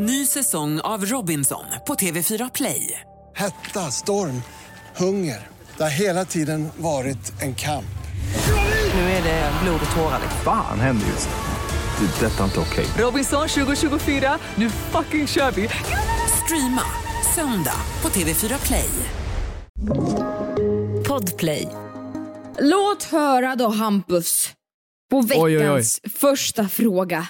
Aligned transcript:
Ny 0.00 0.26
säsong 0.26 0.80
av 0.80 1.04
Robinson 1.06 1.64
på 1.86 1.94
TV4 1.94 2.50
Play. 2.54 3.00
Hetta, 3.36 3.80
storm, 3.90 4.42
hunger. 4.96 5.46
Det 5.76 5.82
har 5.82 5.90
hela 5.90 6.24
tiden 6.24 6.68
varit 6.76 7.42
en 7.42 7.54
kamp. 7.54 7.84
Nu 8.94 9.00
är 9.00 9.22
det 9.22 9.52
blod 9.62 9.80
och 9.90 9.96
tårar. 9.96 10.20
Fan 10.44 10.80
händer 10.80 11.06
just 11.06 11.28
nu. 11.28 12.06
Det. 12.06 12.26
är 12.26 12.30
Detta 12.30 12.40
är 12.40 12.44
inte 12.44 12.60
okej. 12.60 12.86
Robinson 12.98 13.48
2024, 13.48 14.38
nu 14.54 14.70
fucking 14.70 15.26
kör 15.26 15.50
vi! 15.50 15.68
Streama 16.44 16.82
söndag 17.34 17.80
på 18.00 18.08
TV4 18.08 18.66
Play. 18.66 18.90
Podplay. 21.08 21.68
Låt 22.58 23.02
höra 23.04 23.56
då 23.56 23.68
Hampus 23.68 24.50
på 25.10 25.20
veckans 25.20 25.42
Oj, 25.44 25.58
oj, 25.58 25.70
oj. 25.70 26.10
första 26.20 26.68
fråga. 26.68 27.26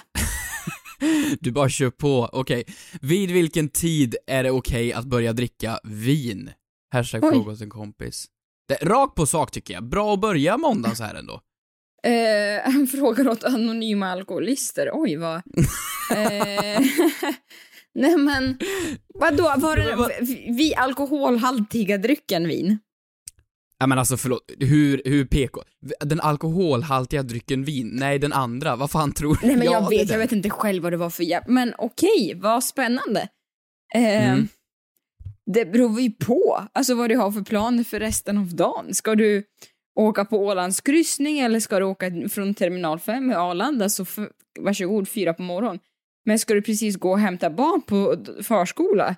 Du 1.39 1.51
bara 1.51 1.69
kör 1.69 1.89
på. 1.89 2.29
Okej. 2.33 2.63
Vid 3.01 3.31
vilken 3.31 3.69
tid 3.69 4.15
är 4.27 4.43
det 4.43 4.51
okej 4.51 4.93
att 4.93 5.05
börja 5.05 5.33
dricka 5.33 5.79
vin? 5.83 6.51
Hashtag 6.93 7.23
Oj. 7.23 7.31
fråga 7.31 7.57
en 7.61 7.69
kompis. 7.69 8.25
Det, 8.67 8.75
rakt 8.75 9.15
på 9.15 9.25
sak 9.25 9.51
tycker 9.51 9.73
jag. 9.73 9.89
Bra 9.89 10.13
att 10.13 10.21
börja 10.21 10.57
måndagen 10.57 10.95
så 10.95 11.03
här 11.03 11.15
ändå. 11.15 11.41
Eh, 12.03 12.71
han 12.71 12.87
frågar 12.87 13.29
åt 13.29 13.43
anonyma 13.43 14.11
alkoholister. 14.11 14.89
Oj, 14.93 15.15
vad... 15.15 15.35
eh, 16.11 16.81
nej 17.93 18.17
men, 18.17 18.57
vadå, 19.13 19.53
var 19.57 19.75
det 19.75 20.17
vi 20.57 20.75
alkoholhaltiga 20.75 21.97
drycken 21.97 22.47
vin? 22.47 22.79
Ja 23.79 23.87
men 23.87 23.99
alltså 23.99 24.17
förlåt, 24.17 24.51
hur, 24.59 25.01
hur 25.05 25.25
PK? 25.25 25.61
Den 25.99 26.19
alkoholhaltiga 26.21 27.23
drycken 27.23 27.63
vin? 27.63 27.89
Nej, 27.93 28.19
den 28.19 28.33
andra. 28.33 28.75
Vad 28.75 28.91
fan 28.91 29.11
tror 29.11 29.37
du? 29.41 29.47
Nej 29.47 29.55
men 29.55 29.65
Ja, 29.65 29.71
jag 29.73 29.89
det 29.89 29.97
vet, 29.97 30.09
jag 30.09 30.17
vet 30.17 30.31
inte 30.31 30.49
själv 30.49 30.83
vad 30.83 30.93
det 30.93 30.97
var 30.97 31.09
för 31.09 31.23
jävla... 31.23 31.53
Men 31.53 31.73
okej, 31.77 32.33
vad 32.35 32.63
spännande. 32.63 33.27
Eh, 33.95 34.31
Mm. 34.33 34.47
Det 35.53 35.65
beror 35.65 36.01
ju 36.01 36.11
på, 36.11 36.67
alltså 36.73 36.95
vad 36.95 37.09
du 37.09 37.15
har 37.15 37.31
för 37.31 37.41
planer 37.41 37.83
för 37.83 37.99
resten 37.99 38.37
av 38.37 38.55
dagen. 38.55 38.93
Ska 38.93 39.15
du 39.15 39.43
åka 39.99 40.25
på 40.25 40.45
Ålands 40.45 40.81
kryssning 40.81 41.39
eller 41.39 41.59
ska 41.59 41.79
du 41.79 41.85
åka 41.85 42.11
från 42.29 42.53
terminal 42.53 42.99
5 42.99 43.27
med 43.27 43.37
Arlanda 43.37 43.89
så 43.89 44.05
för, 44.05 44.29
varsågod, 44.59 45.09
fyra 45.09 45.33
på 45.33 45.41
morgonen. 45.41 45.79
Men 46.25 46.39
ska 46.39 46.53
du 46.53 46.61
precis 46.61 46.95
gå 46.97 47.11
och 47.11 47.19
hämta 47.19 47.49
barn 47.49 47.81
på 47.81 48.25
förskola? 48.43 49.15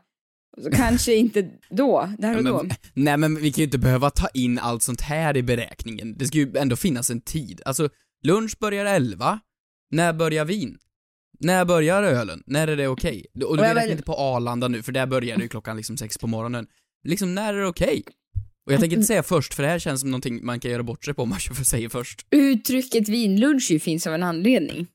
Så 0.63 0.71
kanske 0.71 1.16
inte 1.16 1.49
då, 1.69 2.09
där 2.17 2.38
och 2.38 2.44
då. 2.44 2.66
nej 2.94 3.17
men 3.17 3.35
vi 3.35 3.52
kan 3.52 3.57
ju 3.61 3.63
inte 3.66 3.77
behöva 3.77 4.09
ta 4.09 4.27
in 4.27 4.59
allt 4.59 4.83
sånt 4.83 5.02
här 5.02 5.38
i 5.38 5.43
beräkningen. 5.43 6.17
Det 6.17 6.25
ska 6.25 6.38
ju 6.38 6.58
ändå 6.58 6.75
finnas 6.75 7.09
en 7.09 7.21
tid. 7.21 7.61
Alltså, 7.66 7.89
lunch 8.23 8.58
börjar 8.59 8.85
11. 8.85 9.39
När 9.91 10.13
börjar 10.13 10.45
vin? 10.45 10.77
När 11.39 11.66
börjar 11.66 12.03
ölen? 12.03 12.43
När 12.45 12.67
är 12.67 12.77
det 12.77 12.88
okej? 12.88 13.25
Och 13.35 13.41
Och 13.43 13.58
du 13.58 13.63
räknar 13.63 13.81
väl- 13.81 13.91
inte 13.91 14.03
på 14.03 14.13
Arlanda 14.16 14.67
nu, 14.67 14.83
för 14.83 14.91
där 14.91 15.05
börjar 15.08 15.38
det 15.38 15.43
ju 15.43 15.49
klockan 15.49 15.77
liksom 15.77 15.97
sex 15.97 16.17
på 16.17 16.27
morgonen. 16.27 16.67
Liksom, 17.08 17.36
när 17.36 17.53
är 17.53 17.58
det 17.58 17.67
okej? 17.67 18.03
Och 18.65 18.73
jag 18.73 18.80
tänker 18.80 18.97
inte 18.97 19.08
säga 19.08 19.23
först, 19.23 19.53
för 19.53 19.63
det 19.63 19.69
här 19.69 19.80
känns 19.80 20.02
som 20.02 20.11
någonting 20.11 20.45
man 20.45 20.59
kan 20.59 20.71
göra 20.71 20.83
bort 20.83 21.05
sig 21.05 21.13
på 21.13 21.23
om 21.23 21.30
man 21.30 21.39
säger 21.65 21.89
först. 21.89 22.25
Uttrycket 22.31 23.09
vinlunch 23.09 23.71
ju 23.71 23.80
finns 23.80 24.08
av 24.08 24.13
en 24.13 24.23
anledning. 24.23 24.88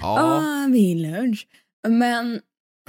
Ja, 0.00 0.18
Ah, 0.20 0.66
vinlunch. 0.72 1.46
Men 1.88 2.40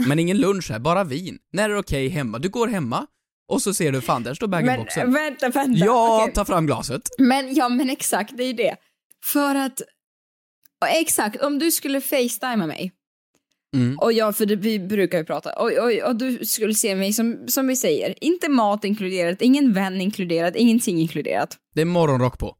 men 0.05 0.19
ingen 0.19 0.37
lunch 0.37 0.71
här, 0.71 0.79
bara 0.79 1.03
vin. 1.03 1.37
När 1.53 1.69
är 1.69 1.73
det 1.73 1.79
okej 1.79 2.07
hemma? 2.09 2.39
Du 2.39 2.49
går 2.49 2.67
hemma, 2.67 3.07
och 3.47 3.61
så 3.61 3.73
ser 3.73 3.91
du, 3.91 4.01
fan 4.01 4.23
där 4.23 4.33
står 4.33 4.47
bag-in-boxen. 4.47 5.13
vänta, 5.13 5.49
vänta. 5.49 5.85
Ja, 5.85 6.21
Okej. 6.23 6.33
ta 6.33 6.45
fram 6.45 6.65
glaset. 6.65 7.01
Men 7.17 7.55
ja, 7.55 7.69
men 7.69 7.89
exakt, 7.89 8.37
det 8.37 8.43
är 8.43 8.47
ju 8.47 8.53
det. 8.53 8.75
För 9.25 9.55
att, 9.55 9.81
exakt, 11.01 11.41
om 11.41 11.59
du 11.59 11.71
skulle 11.71 12.01
facetima 12.01 12.67
mig 12.67 12.91
Mm. 13.75 13.97
och 13.99 14.13
jag, 14.13 14.37
för 14.37 14.45
det, 14.45 14.55
vi 14.55 14.79
brukar 14.79 15.17
ju 15.17 15.23
prata, 15.23 15.53
och, 15.53 15.71
och, 15.71 16.09
och 16.09 16.15
du 16.15 16.45
skulle 16.45 16.73
se 16.73 16.95
mig 16.95 17.13
som, 17.13 17.47
som 17.47 17.67
vi 17.67 17.75
säger, 17.75 18.23
inte 18.23 18.49
mat 18.49 18.83
inkluderat, 18.85 19.41
ingen 19.41 19.73
vän 19.73 20.01
inkluderat, 20.01 20.55
ingenting 20.55 20.99
inkluderat. 20.99 21.57
Det 21.75 21.81
är 21.81 21.85
morgonrock 21.85 22.39
på. 22.39 22.55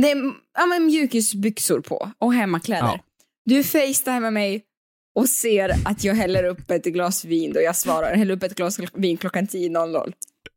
Det 0.00 0.10
är 0.10 0.16
ja, 0.58 0.66
men 0.66 0.86
mjukisbyxor 0.86 1.80
på 1.80 2.10
och 2.18 2.34
hemmakläder. 2.34 2.82
Ja. 2.86 3.00
Du 3.44 3.64
facetimar 3.64 4.30
mig 4.30 4.62
och 5.18 5.28
ser 5.28 5.72
att 5.84 6.04
jag 6.04 6.14
häller 6.14 6.44
upp 6.44 6.70
ett 6.70 6.84
glas 6.84 7.24
vin 7.24 7.52
då 7.52 7.60
jag 7.60 7.76
svarar, 7.76 8.16
häller 8.16 8.34
upp 8.34 8.42
ett 8.42 8.54
glas 8.54 8.80
vin 8.94 9.16
klockan 9.16 9.46
10.00. 9.46 10.12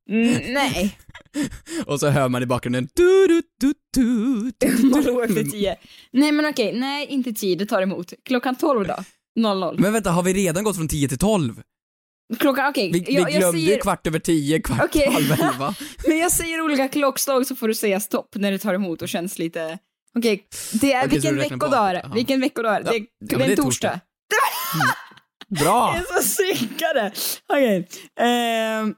Mm, 0.10 0.54
nej. 0.54 0.98
Och 1.86 2.00
så 2.00 2.10
hör 2.10 2.30
man 2.30 2.44
i 2.44 2.46
bakgrunden 2.46 2.88
du, 2.94 3.28
du, 3.28 3.42
du, 3.60 3.74
du, 3.94 4.52
du. 4.52 5.24
Efter 5.24 5.52
tio. 5.52 5.76
Nej 6.12 6.32
men 6.32 6.46
okej, 6.46 6.74
nej 6.74 7.08
inte 7.08 7.34
tio, 7.34 7.56
det 7.56 7.66
tar 7.66 7.82
emot. 7.82 8.14
Klockan 8.26 8.56
tolv 8.56 8.88
då? 8.88 8.96
00. 9.40 9.80
Men 9.80 9.94
vänta, 9.94 10.12
har 10.12 10.24
vi 10.24 10.34
redan 10.34 10.64
gått 10.64 10.76
från 10.76 10.88
10 10.88 11.08
till 11.08 11.18
12? 11.18 11.62
Klockan, 12.40 12.70
okej. 12.70 12.92
Vi, 12.92 13.00
vi 13.00 13.14
jag, 13.14 13.32
jag 13.32 13.40
glömde 13.40 13.60
säger, 13.60 13.80
kvart 13.80 14.08
över 14.08 14.20
10, 14.20 14.62
kvart 14.62 14.82
Okej. 14.84 15.10
halv 15.12 15.32
11. 15.32 15.76
men 16.08 16.18
jag 16.18 16.32
säger 16.32 16.62
olika 16.62 16.88
klockslag 16.88 17.48
så 17.48 17.56
får 17.56 17.68
du 17.68 17.74
säga 17.76 18.00
stopp 18.00 18.36
när 18.36 18.52
det 18.52 18.58
tar 18.58 18.74
emot 18.74 19.02
och 19.02 19.10
känns 19.10 19.40
lite... 19.40 19.78
Okej, 20.18 20.48
det 20.74 20.94
är, 20.94 21.04
så 21.04 21.10
vilken 21.10 21.38
veckodag 21.38 21.90
är 21.90 21.94
det? 21.94 22.12
Vilken 22.16 22.42
veckodag 22.42 22.76
är 22.76 22.84
det? 22.84 22.86
Ja, 22.86 23.06
Det 23.20 23.36
är, 23.36 23.40
det 23.40 23.46
är 23.46 23.52
är 23.52 23.56
torsdag. 23.56 24.00
Bra! 25.50 25.94
Det 26.10 26.16
är 26.16 26.22
så 26.22 26.28
synkade! 26.28 27.12
Okej. 27.50 27.88
ehm, 28.20 28.96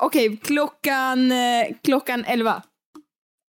Okej, 0.00 0.36
klockan, 0.44 1.32
eh, 1.32 1.66
klockan 1.84 2.24
11. 2.24 2.62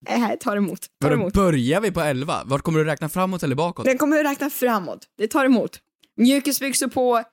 Det 0.05 0.11
här 0.11 0.35
tar 0.35 0.57
emot. 0.57 0.79
Vadå, 0.99 1.13
emot. 1.15 1.33
börjar 1.33 1.81
vi 1.81 1.91
på 1.91 2.01
11? 2.01 2.41
Vart 2.45 2.61
kommer 2.61 2.79
du 2.79 2.85
räkna 2.85 3.09
framåt 3.09 3.43
eller 3.43 3.55
bakåt? 3.55 3.85
Den 3.85 3.97
kommer 3.97 4.19
att 4.19 4.25
räkna 4.31 4.49
framåt. 4.49 4.99
Det 5.17 5.27
tar 5.27 5.45
emot. 5.45 5.79
Mjukisbyxor 6.17 6.87
på, 6.87 7.23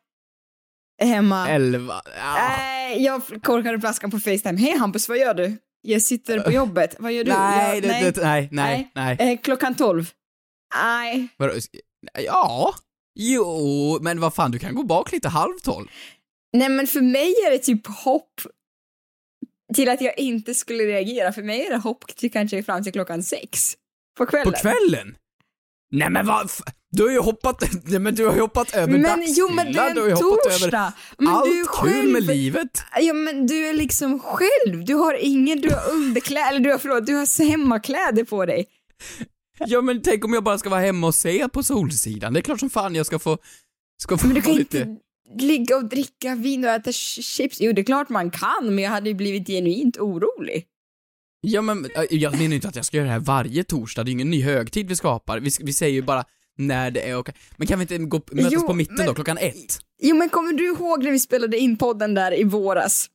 hemma. 1.03 1.49
11? 1.49 2.03
Ja. 2.17 2.35
Nej, 2.35 3.05
jag 3.05 3.23
korkade 3.43 3.81
flaskan 3.81 4.11
på 4.11 4.19
Facetime. 4.19 4.59
Hej 4.61 4.77
Hampus, 4.79 5.09
vad 5.09 5.19
gör 5.19 5.35
du? 5.35 5.57
Jag 5.83 6.03
sitter 6.03 6.41
på 6.41 6.51
jobbet. 6.61 6.97
Vad 6.99 7.13
gör 7.13 7.25
du? 7.25 7.31
Nej, 7.31 7.75
jag, 7.75 7.83
det, 7.83 7.89
nej, 8.23 8.49
nej, 8.53 8.91
nej, 8.95 9.17
nej. 9.19 9.33
Eh, 9.33 9.39
klockan 9.41 9.75
12. 9.75 10.11
Nej. 10.75 11.29
Ja, 12.19 12.75
jo, 13.15 13.99
men 14.03 14.21
vad 14.21 14.35
fan, 14.35 14.51
du 14.51 14.59
kan 14.59 14.75
gå 14.75 14.83
bak 14.83 15.13
lite 15.13 15.29
halv 15.29 15.59
12. 15.63 15.89
Nej, 16.53 16.69
men 16.69 16.87
för 16.87 17.01
mig 17.01 17.35
är 17.47 17.51
det 17.51 17.59
typ 17.59 17.87
hopp 17.87 18.41
till 19.75 19.89
att 19.89 20.01
jag 20.01 20.19
inte 20.19 20.55
skulle 20.55 20.85
reagera. 20.85 21.33
För 21.33 21.43
mig 21.43 21.67
är 21.67 21.71
det 21.71 21.77
hopp 21.77 22.07
till 22.17 22.33
kanske 22.33 22.63
fram 22.63 22.85
till 22.85 22.93
klockan 22.93 23.23
sex. 23.23 23.75
På 24.19 24.27
kvällen. 24.27 24.53
På 24.53 24.59
kvällen? 24.59 25.17
Nej 25.93 26.11
men 26.11 26.27
vad 26.27 26.51
Du 26.91 27.03
har 27.03 27.11
ju 27.11 27.19
hoppat, 27.19 27.63
nej 27.85 27.99
men 28.01 28.15
du 28.15 28.27
har 28.27 28.35
ju 28.35 28.41
hoppat 28.41 28.75
över 28.75 28.99
Men 28.99 29.25
jo, 29.27 29.49
men 29.49 29.73
det 29.73 29.79
är 29.79 29.95
du 29.95 30.01
har 30.01 30.07
ju 30.09 30.13
en 30.13 30.17
hoppat 30.17 30.47
över 30.47 30.59
torsdag. 30.59 30.93
Men 31.19 31.29
allt 31.29 31.45
du 31.45 31.65
kul 31.65 31.93
själv- 31.93 32.13
med 32.13 32.23
livet. 32.23 32.83
Ja, 33.01 33.13
men 33.13 33.47
du 33.47 33.67
är 33.69 33.73
liksom 33.73 34.21
själv. 34.21 34.85
Du 34.85 34.95
har 34.95 35.15
ingen, 35.15 35.61
du 35.61 35.71
har 35.71 35.91
underkläder, 35.91 36.49
eller 36.49 36.61
du 36.61 36.71
har, 36.71 36.79
förlåt, 36.79 37.07
du 37.07 37.15
har 37.15 37.45
hemmakläder 37.45 38.25
på 38.25 38.47
dig. 38.47 38.69
Ja 39.59 39.81
men 39.81 40.03
tänk 40.03 40.25
om 40.25 40.33
jag 40.33 40.45
bara 40.45 40.59
ska 40.59 40.71
vara 40.71 40.81
hemma 40.81 41.07
och 41.07 41.15
se 41.15 41.49
på 41.49 41.63
Solsidan, 41.63 42.33
det 42.33 42.41
är 42.41 42.43
klart 42.43 42.61
som 42.61 42.71
fan 42.71 42.95
jag 42.95 43.07
ska 43.07 43.19
få, 43.19 43.39
ska 44.03 44.19
få 44.19 44.27
Men 44.27 44.35
du 44.35 44.43
kan 44.43 44.53
ha 44.53 44.59
inte 44.61 44.79
lite... 44.79 44.97
ligga 45.45 45.77
och 45.77 45.85
dricka 45.89 46.35
vin 46.35 46.65
och 46.65 46.71
äta 46.71 46.91
ch- 46.91 47.23
chips. 47.23 47.61
Jo, 47.61 47.73
det 47.73 47.81
är 47.81 47.85
klart 47.85 48.09
man 48.09 48.31
kan, 48.31 48.65
men 48.75 48.79
jag 48.79 48.91
hade 48.91 49.09
ju 49.09 49.15
blivit 49.15 49.47
genuint 49.47 49.97
orolig. 49.99 50.65
Ja 51.41 51.63
men, 51.63 51.85
äh, 51.85 52.03
jag 52.11 52.39
menar 52.39 52.55
inte 52.55 52.69
att 52.69 52.77
jag 52.77 52.85
ska 52.85 52.97
göra 52.97 53.07
det 53.07 53.13
här 53.13 53.21
varje 53.21 53.65
torsdag, 53.65 54.05
det 54.05 54.09
är 54.09 54.11
ju 54.11 54.13
ingen 54.13 54.31
ny 54.31 54.43
högtid 54.43 54.89
vi 54.89 54.97
skapar, 54.97 55.41
vi, 55.41 55.51
vi 55.61 55.73
säger 55.73 55.93
ju 55.95 56.03
bara 56.03 56.25
när 56.59 56.91
det 56.91 57.01
är 57.11 57.17
okej. 57.17 57.35
Men 57.57 57.67
kan 57.67 57.79
vi 57.79 57.83
inte 57.83 57.99
gå, 57.99 58.21
mötas 58.33 58.53
Jo, 58.53 58.67
på 58.67 58.75
mitten 58.75 58.95
men- 58.97 59.07
då, 59.07 59.15
klockan 59.15 59.39
ett? 59.39 59.79
Jo, 60.03 60.17
men 60.17 60.29
kommer 60.29 60.53
du 60.53 60.67
ihåg 60.67 61.05
när 61.05 61.11
vi 61.11 61.19
spelade 61.21 61.59
in 61.59 61.77
podden 61.79 62.15
där 62.15 62.41
i 62.41 62.45
våras? 62.45 63.07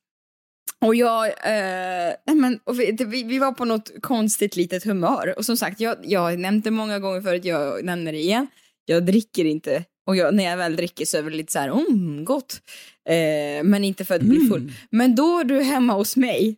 Och 0.85 0.95
jag, 0.95 1.25
eh, 1.27 2.13
men, 2.35 2.59
och 2.63 2.79
vi, 2.79 2.91
vi, 3.07 3.23
vi 3.23 3.39
var 3.39 3.51
på 3.51 3.65
något 3.65 3.91
konstigt 4.01 4.55
litet 4.55 4.83
humör. 4.83 5.33
Och 5.37 5.45
som 5.45 5.57
sagt, 5.57 5.79
jag, 5.79 5.97
jag 6.03 6.19
har 6.19 6.37
nämnt 6.37 6.63
det 6.63 6.71
många 6.71 6.99
gånger 6.99 7.21
förut, 7.21 7.45
jag 7.45 7.85
nämner 7.85 8.11
det 8.11 8.17
igen. 8.19 8.47
Jag 8.85 9.05
dricker 9.05 9.45
inte. 9.45 9.83
Och 10.07 10.15
jag, 10.15 10.33
när 10.35 10.43
jag 10.43 10.57
väl 10.57 10.75
dricker 10.75 11.05
så 11.05 11.17
är 11.17 11.23
det 11.23 11.29
lite 11.29 11.51
så 11.51 11.59
här, 11.59 11.67
mm, 11.67 12.25
gott. 12.25 12.61
Eh, 13.09 13.63
men 13.63 13.83
inte 13.83 14.05
för 14.05 14.15
att 14.15 14.21
bli 14.21 14.47
full. 14.47 14.61
Mm. 14.61 14.73
Men 14.91 15.15
då 15.15 15.39
är 15.39 15.43
du 15.43 15.61
hemma 15.61 15.93
hos 15.93 16.17
mig. 16.17 16.57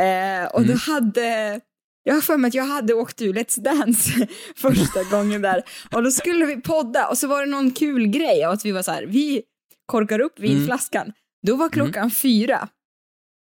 Eh, 0.00 0.48
och 0.54 0.60
då 0.60 0.72
Mm. 0.72 0.78
hade, 0.86 1.60
jag 2.02 2.14
har 2.14 2.20
för 2.20 2.36
mig 2.36 2.48
att 2.48 2.54
jag 2.54 2.64
hade 2.64 2.94
åkt 2.94 3.22
ur 3.22 3.32
Let's 3.34 3.60
Dance 3.60 4.26
första 4.56 5.04
gången 5.04 5.42
där. 5.42 5.62
Och 5.92 6.02
då 6.02 6.10
skulle 6.10 6.46
vi 6.46 6.56
podda 6.56 7.08
och 7.08 7.18
så 7.18 7.26
var 7.28 7.40
det 7.40 7.50
någon 7.50 7.70
kul 7.70 8.06
grej 8.06 8.44
av 8.44 8.52
att 8.52 8.64
vi 8.64 8.72
var 8.72 8.82
så 8.82 8.90
här, 8.90 9.02
vi 9.02 9.42
korkar 9.86 10.20
upp 10.20 10.40
vinflaskan. 10.40 11.12
Då 11.46 11.56
var 11.56 11.68
klockan 11.68 12.10
fyra 12.10 12.68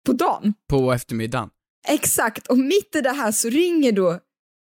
på 0.07 0.13
dagen. 0.13 0.55
På 0.69 0.93
eftermiddagen. 0.93 1.49
Exakt, 1.89 2.47
och 2.47 2.59
mitt 2.59 2.97
i 2.97 3.01
det 3.01 3.13
här 3.13 3.33
så 3.33 3.49
ringer 3.49 3.93
då 3.93 4.11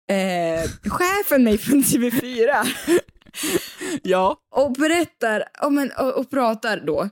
eh, 0.09 0.69
chefen 0.89 1.43
mig 1.43 1.57
från 1.57 1.81
TV4 1.83 2.67
Ja. 4.03 4.37
och 4.55 4.71
berättar 4.73 5.43
ja, 5.61 5.69
men, 5.69 5.91
och, 5.91 6.13
och 6.13 6.29
pratar 6.29 6.83
då. 6.85 7.09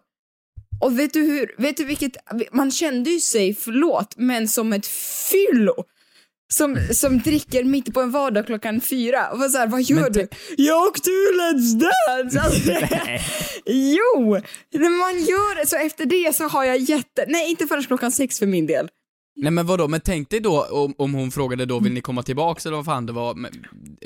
Och 0.81 0.99
vet 0.99 1.13
du 1.13 1.19
hur, 1.19 1.55
vet 1.57 1.77
du 1.77 1.85
vilket, 1.85 2.17
man 2.51 2.71
kände 2.71 3.09
ju 3.09 3.19
sig, 3.19 3.55
förlåt, 3.55 4.13
men 4.17 4.47
som 4.47 4.73
ett 4.73 4.87
fyllo. 5.31 5.83
Som, 6.53 6.77
som 6.93 7.19
dricker 7.19 7.63
mitt 7.63 7.93
på 7.93 8.01
en 8.01 8.11
vardag 8.11 8.45
klockan 8.45 8.81
fyra 8.81 9.29
och 9.31 9.39
var 9.39 9.49
så 9.49 9.57
här, 9.57 9.67
vad 9.67 9.81
gör 9.81 10.01
Men 10.01 10.11
du? 10.11 10.27
Jag 10.57 10.87
åkte 10.87 11.09
ur 11.09 11.33
Let's 11.41 11.79
Dance! 11.79 12.39
Alltså, 12.41 12.71
jo! 13.65 14.37
När 14.73 14.99
man 14.99 15.19
gör 15.21 15.59
det, 15.61 15.67
så 15.67 15.75
efter 15.75 16.05
det 16.05 16.35
så 16.35 16.43
har 16.43 16.65
jag 16.65 16.77
jätte, 16.77 17.25
nej 17.27 17.49
inte 17.49 17.67
förrän 17.67 17.83
klockan 17.83 18.11
sex 18.11 18.39
för 18.39 18.45
min 18.45 18.67
del. 18.67 18.89
Nej 19.35 19.51
men 19.51 19.67
vadå, 19.67 19.87
men 19.87 20.01
tänk 20.01 20.29
dig 20.29 20.39
då 20.39 20.63
om, 20.63 20.93
om 20.97 21.13
hon 21.13 21.31
frågade 21.31 21.65
då, 21.65 21.79
vill 21.79 21.93
ni 21.93 22.01
komma 22.01 22.23
tillbaks 22.23 22.65
eller 22.65 22.75
vad 22.75 22.85
fan 22.85 23.05
det 23.05 23.13
var, 23.13 23.35
men, 23.35 23.51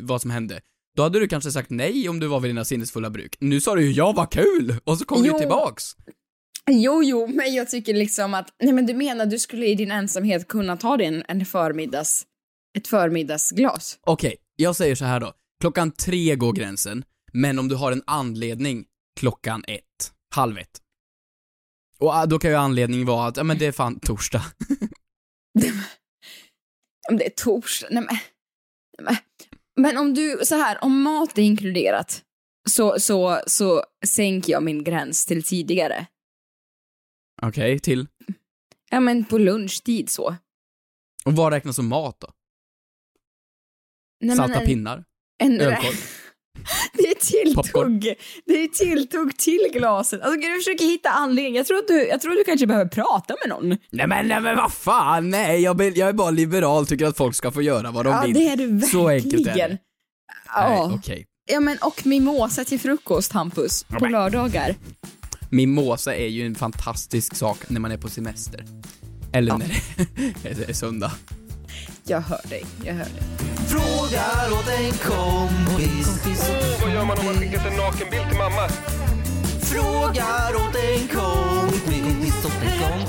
vad 0.02 0.22
som 0.22 0.32
hände. 0.32 0.62
Då 0.98 1.04
hade 1.04 1.20
du 1.20 1.28
kanske 1.28 1.52
sagt 1.52 1.70
nej 1.70 2.10
om 2.10 2.20
du 2.20 2.28
var 2.28 2.40
vid 2.40 2.50
dina 2.50 2.66
sinnesfulla 2.66 3.10
bruk. 3.10 3.36
Nu 3.40 3.62
sa 3.62 3.76
du 3.76 3.82
ju 3.86 3.92
ja, 3.92 4.14
vad 4.16 4.32
kul! 4.32 4.76
Och 4.84 4.98
så 4.98 5.06
kom 5.06 5.24
du 5.24 5.30
Jo. 5.30 5.40
tillbaks. 5.40 5.84
Jo, 6.72 7.04
jo, 7.04 7.28
men 7.28 7.54
jag 7.54 7.70
tycker 7.70 7.94
liksom 7.94 8.34
att, 8.34 8.48
nej 8.64 8.74
men 8.74 8.86
du 8.86 8.94
menar 8.94 9.26
du 9.26 9.40
skulle 9.40 9.66
i 9.66 9.76
din 9.76 9.92
ensamhet 9.92 10.48
kunna 10.48 10.78
ta 10.78 10.98
dig 10.98 11.08
en, 11.08 11.24
en 11.28 11.46
förmiddags, 11.46 12.24
ett 12.76 12.88
förmiddagsglas? 12.88 14.00
Okej, 14.02 14.36
jag 14.56 14.76
säger 14.76 14.96
så 14.96 15.06
här 15.06 15.20
då. 15.20 15.34
Klockan 15.60 15.92
tre 15.92 16.36
går 16.36 16.54
gränsen, 16.54 17.04
men 17.34 17.60
om 17.60 17.68
du 17.68 17.76
har 17.76 17.92
en 17.92 18.04
anledning 18.08 18.86
klockan 19.20 19.64
ett, 19.68 20.14
halv 20.36 20.58
ett. 20.58 20.82
Och 22.00 22.16
ah, 22.16 22.26
då 22.26 22.40
kan 22.40 22.52
ju 22.52 22.58
anledningen 22.58 23.08
vara 23.08 23.28
att, 23.28 23.38
ja 23.38 23.44
men 23.44 23.58
det 23.58 23.66
är 23.66 23.72
fan 23.72 24.00
torsdag. 24.00 24.42
Om 27.10 27.18
det 27.18 27.26
är 27.26 27.30
torsdag, 27.30 27.88
nej 27.92 28.04
men, 28.04 28.18
nej 29.00 29.18
men. 29.76 29.98
Om 29.98 30.14
du, 30.14 30.40
så 30.44 30.56
här, 30.56 30.84
om 30.84 31.02
mat 31.02 31.38
är 31.38 31.42
inkluderat 31.42 32.24
så, 32.70 33.00
så, 33.00 33.42
så 33.48 33.84
sänker 34.06 34.54
jag 34.54 34.64
min 34.64 34.84
gräns 34.84 35.26
till 35.26 35.44
tidigare. 35.44 36.06
Okej, 37.42 37.80
till. 37.80 38.08
Ja 38.90 39.00
men 39.00 39.26
på 39.26 39.38
lunchtid 39.38 40.10
så. 40.10 40.36
Och 41.26 41.34
vad 41.34 41.54
räknas 41.54 41.76
som 41.76 41.88
mat 41.88 42.20
då? 42.20 42.28
Nej, 44.22 44.38
Salta 44.38 44.60
en, 44.60 44.66
pinnar? 44.66 45.04
En, 45.44 45.62
Ölkorv? 45.62 45.96
det 46.94 47.04
är 47.08 47.16
tilltugg. 47.16 48.16
Det 48.46 48.64
är 48.64 48.68
tilltugg 48.68 49.38
till 49.38 49.70
glaset. 49.74 50.22
Alltså 50.22 50.42
du 50.42 50.58
försöker 50.58 50.86
hitta 50.86 51.10
anledning. 51.10 51.56
Jag 51.56 51.66
tror 51.66 51.78
att 51.78 51.88
du, 51.88 52.08
jag 52.08 52.22
tror 52.22 52.32
att 52.32 52.38
du 52.38 52.44
kanske 52.44 52.68
behöver 52.68 52.90
prata 52.90 53.36
med 53.46 53.50
någon. 53.50 53.70
Nej 53.92 54.08
men, 54.08 54.28
nej 54.28 54.42
men 54.42 54.56
vad 54.58 54.74
fan, 54.74 55.30
nej 55.30 55.62
jag, 55.62 55.78
vill- 55.78 55.98
jag 55.98 56.10
är 56.10 56.14
bara 56.14 56.32
liberal, 56.32 56.88
tycker 56.88 57.06
att 57.06 57.18
folk 57.18 57.36
ska 57.36 57.52
få 57.52 57.62
göra 57.62 57.92
vad 57.92 58.06
de 58.06 58.10
Ja, 58.14 58.22
vill. 58.26 58.34
det 58.34 58.48
är 58.48 58.56
du 58.58 58.68
verkligen. 58.68 58.90
Så 58.92 59.08
enkelt 59.10 59.48
är 59.48 59.56
det. 59.56 59.68
Nej, 59.68 59.78
Ja. 60.56 60.92
okej. 60.96 61.26
ja, 61.52 61.60
men 61.60 61.78
och 61.82 62.06
mimosa 62.06 62.64
till 62.64 62.80
frukost, 62.80 63.32
Hampus, 63.32 63.84
på 63.84 63.98
men- 64.00 64.12
lördagar. 64.12 64.76
Mimosa 65.50 66.16
är 66.16 66.28
ju 66.28 66.46
en 66.46 66.56
fantastisk 66.56 67.36
sak 67.36 67.58
när 67.70 67.80
man 67.80 67.92
är 67.92 67.98
på 67.98 68.10
semester. 68.10 68.64
Eller 69.34 69.52
Ja. 69.52 69.58
när 69.58 69.68
det 70.56 70.64
är 70.70 70.74
söndag. 70.74 71.12
Jag 72.08 72.22
hör 72.22 72.42
dig, 72.50 72.66
jag 72.84 72.94
hör 72.94 73.04
dig. 73.04 73.24
Frågar 73.68 74.52
åt 74.52 74.68
en 74.68 74.92
kompis. 74.92 76.50
Vad 76.82 76.94
gör 76.94 77.06
man 77.06 77.18
om 77.20 77.26
man 77.26 77.36
skickat 77.36 77.66
en 77.66 77.74
nakenbild 77.74 78.30
till 78.30 78.38
mamma? 78.38 78.68
Frågar 79.62 80.56
åt 80.56 80.76
en 80.76 81.08
kompis. 81.08 82.36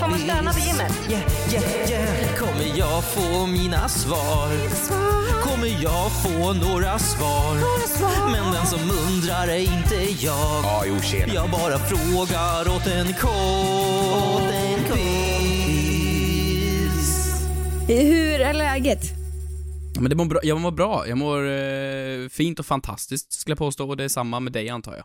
Får 0.00 0.08
man 0.08 0.18
stanna 0.18 0.52
vid 0.52 0.64
gymmet? 0.64 0.92
Yeah, 1.10 1.22
yeah, 1.52 1.90
yeah. 1.90 2.36
Kommer 2.38 2.78
jag 2.78 3.04
få 3.04 3.46
mina 3.46 3.88
svar? 3.88 4.50
Kommer 5.42 5.82
jag 5.82 6.12
få 6.22 6.52
några 6.52 6.98
svar? 6.98 7.54
Men 8.32 8.52
den 8.52 8.66
som 8.66 8.90
undrar 8.90 9.48
är 9.48 9.58
inte 9.58 10.24
jag. 10.24 10.64
Jag 11.34 11.50
bara 11.50 11.78
frågar 11.78 12.76
åt 12.76 12.86
en 12.86 13.14
kompis. 13.14 14.56
Hur 17.88 18.40
är 18.40 18.54
läget? 18.54 19.00
Men 20.00 20.10
det 20.10 20.16
mår 20.16 20.24
bra, 20.24 20.40
jag 20.42 20.60
mår 20.60 20.70
bra, 20.70 21.08
jag 21.08 21.18
mår 21.18 21.48
eh, 21.48 22.28
fint 22.28 22.58
och 22.58 22.66
fantastiskt 22.66 23.32
skulle 23.32 23.52
jag 23.52 23.58
påstå 23.58 23.88
och 23.88 23.96
det 23.96 24.04
är 24.04 24.08
samma 24.08 24.40
med 24.40 24.52
dig 24.52 24.68
antar 24.68 24.96
jag. 24.96 25.04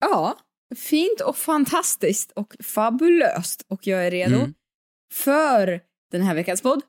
Ja, 0.00 0.38
fint 0.76 1.20
och 1.20 1.36
fantastiskt 1.36 2.32
och 2.32 2.56
fabulöst. 2.64 3.64
Och 3.68 3.86
jag 3.86 4.06
är 4.06 4.10
redo 4.10 4.36
Mm. 4.36 4.54
för 5.12 5.80
den 6.12 6.22
här 6.22 6.34
veckans 6.34 6.62
podd. 6.62 6.82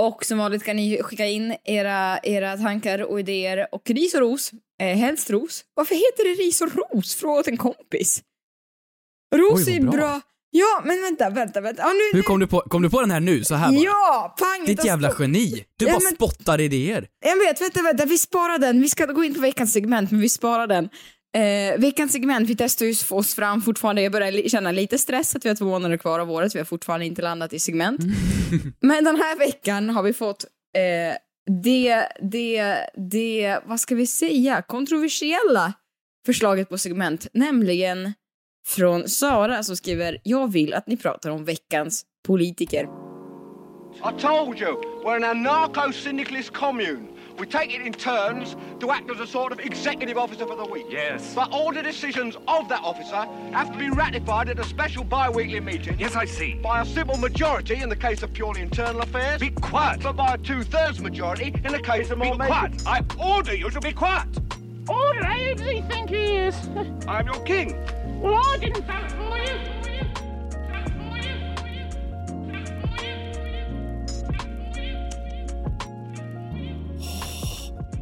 Och 0.00 0.24
som 0.24 0.38
vanligt 0.38 0.64
kan 0.64 0.76
ni 0.76 1.02
skicka 1.02 1.26
in 1.26 1.56
era, 1.64 2.18
era 2.22 2.56
tankar 2.56 2.98
och 2.98 3.20
idéer 3.20 3.74
och 3.74 3.90
ris 3.90 4.14
och 4.14 4.20
ros. 4.20 4.50
Eh, 4.80 4.96
helst 4.96 5.30
ros. 5.30 5.64
Varför 5.74 5.94
heter 5.94 6.24
det 6.36 6.42
ris 6.42 6.60
och 6.60 6.68
ros? 6.76 7.14
Fråga 7.14 7.40
åt 7.40 7.48
en 7.48 7.56
kompis. 7.56 8.22
Ros 9.36 9.66
Oj, 9.68 9.76
är 9.76 9.80
bra. 9.80 9.90
bra. 9.92 10.20
Ja, 10.50 10.82
men 10.84 11.02
vänta, 11.02 11.30
vänta, 11.30 11.60
vänta. 11.60 11.82
Ja, 11.82 11.88
nu, 11.92 12.18
Hur 12.18 12.22
kom 12.22 12.40
du 12.40 12.46
på, 12.46 12.60
kom 12.60 12.82
du 12.82 12.90
på 12.90 13.00
den 13.00 13.10
här 13.10 13.20
nu, 13.20 13.44
så 13.44 13.54
här 13.54 13.68
bara? 13.72 13.80
Ja, 13.80 14.34
pang! 14.38 14.66
Ditt 14.66 14.84
jävla 14.84 15.14
geni! 15.18 15.64
Du 15.78 15.86
Ja, 15.86 15.92
bara 15.92 16.00
men- 16.02 16.14
spottar 16.14 16.60
idéer. 16.60 17.06
Jag 17.24 17.36
vet, 17.36 17.60
vänta, 17.60 17.82
vänta, 17.82 18.04
vi 18.04 18.18
sparar 18.18 18.58
den. 18.58 18.80
Vi 18.80 18.88
ska 18.88 19.06
gå 19.06 19.24
in 19.24 19.34
på 19.34 19.40
veckans 19.40 19.72
segment, 19.72 20.10
men 20.10 20.20
vi 20.20 20.28
sparar 20.28 20.66
den. 20.66 20.88
Eh, 21.36 21.78
veckans 21.80 22.12
segment, 22.12 22.48
vi 22.48 22.56
testar 22.56 22.86
ju 22.86 22.94
oss 23.10 23.34
fram 23.34 23.62
fortfarande. 23.62 24.02
Jag 24.02 24.12
börjar 24.12 24.48
känna 24.48 24.72
lite 24.72 24.98
stress 24.98 25.36
att 25.36 25.44
vi 25.44 25.48
har 25.48 25.56
två 25.56 25.64
månader 25.64 25.96
kvar 25.96 26.20
av 26.20 26.30
året. 26.30 26.54
Vi 26.54 26.58
har 26.58 26.66
fortfarande 26.66 27.06
inte 27.06 27.22
landat 27.22 27.52
i 27.52 27.58
segment. 27.60 28.00
men 28.80 29.04
den 29.04 29.16
här 29.16 29.38
veckan 29.38 29.90
har 29.90 30.02
vi 30.02 30.12
fått 30.12 30.44
eh, 30.76 31.16
det, 31.62 32.08
det, 32.32 32.76
det, 33.10 33.58
vad 33.66 33.80
ska 33.80 33.94
vi 33.94 34.06
säga, 34.06 34.62
kontroversiella 34.62 35.72
förslaget 36.26 36.68
på 36.68 36.78
segment, 36.78 37.26
nämligen 37.32 38.12
från 38.68 39.08
Sara 39.08 39.62
som 39.62 39.76
skriver 39.76 40.18
“Jag 40.22 40.52
vill 40.52 40.74
att 40.74 40.86
ni 40.86 40.96
pratar 40.96 41.30
om 41.30 41.44
veckans 41.44 42.04
politiker”. 42.26 42.88
I 44.04 44.12
told 44.20 44.60
you, 44.60 44.80
we're 45.04 45.16
an 45.16 45.24
anarcho-syndicalist 45.24 46.52
commune. 46.52 47.08
We 47.38 47.46
take 47.46 47.74
it 47.74 47.86
in 47.86 47.92
turns 47.92 48.56
to 48.80 48.90
act 48.90 49.10
as 49.10 49.20
a 49.20 49.26
sort 49.26 49.52
of 49.52 49.60
executive 49.60 50.18
officer 50.18 50.46
for 50.46 50.56
the 50.56 50.72
week. 50.72 50.86
Yes. 50.90 51.34
But 51.34 51.52
all 51.52 51.72
the 51.72 51.82
decisions 51.82 52.36
of 52.36 52.68
that 52.68 52.80
officer 52.82 53.26
have 53.52 53.72
to 53.72 53.78
be 53.78 53.90
ratified 53.90 54.48
at 54.48 54.58
a 54.58 54.64
special 54.64 55.04
bi-weekly 55.04 55.60
meeting. 55.60 55.96
Yes, 55.98 56.16
I 56.16 56.26
see. 56.26 56.54
By 56.54 56.82
a 56.82 56.84
simple 56.84 57.16
majority 57.16 57.82
in 57.82 57.88
the 57.88 57.96
case 57.96 58.22
of 58.22 58.32
purely 58.32 58.60
internal 58.60 59.00
affairs. 59.00 59.40
Be 59.40 59.50
quiet. 59.50 60.00
But 60.02 60.16
by 60.16 60.34
a 60.34 60.38
two-thirds 60.38 61.00
majority 61.00 61.54
in 61.64 61.72
the 61.72 61.82
case 61.82 62.10
of 62.10 62.18
Be 62.20 62.26
more 62.26 62.36
major... 62.36 62.52
quiet. 62.52 62.86
I 62.86 63.02
order 63.18 63.54
you 63.54 63.70
to 63.70 63.80
be 63.80 63.92
quiet. 63.92 64.28
All 64.88 65.14
right, 65.20 65.60
I 65.60 65.80
think 65.82 66.10
he 66.10 66.36
is. 66.36 66.56
I'm 67.08 67.26
your 67.26 67.40
king. 67.44 67.74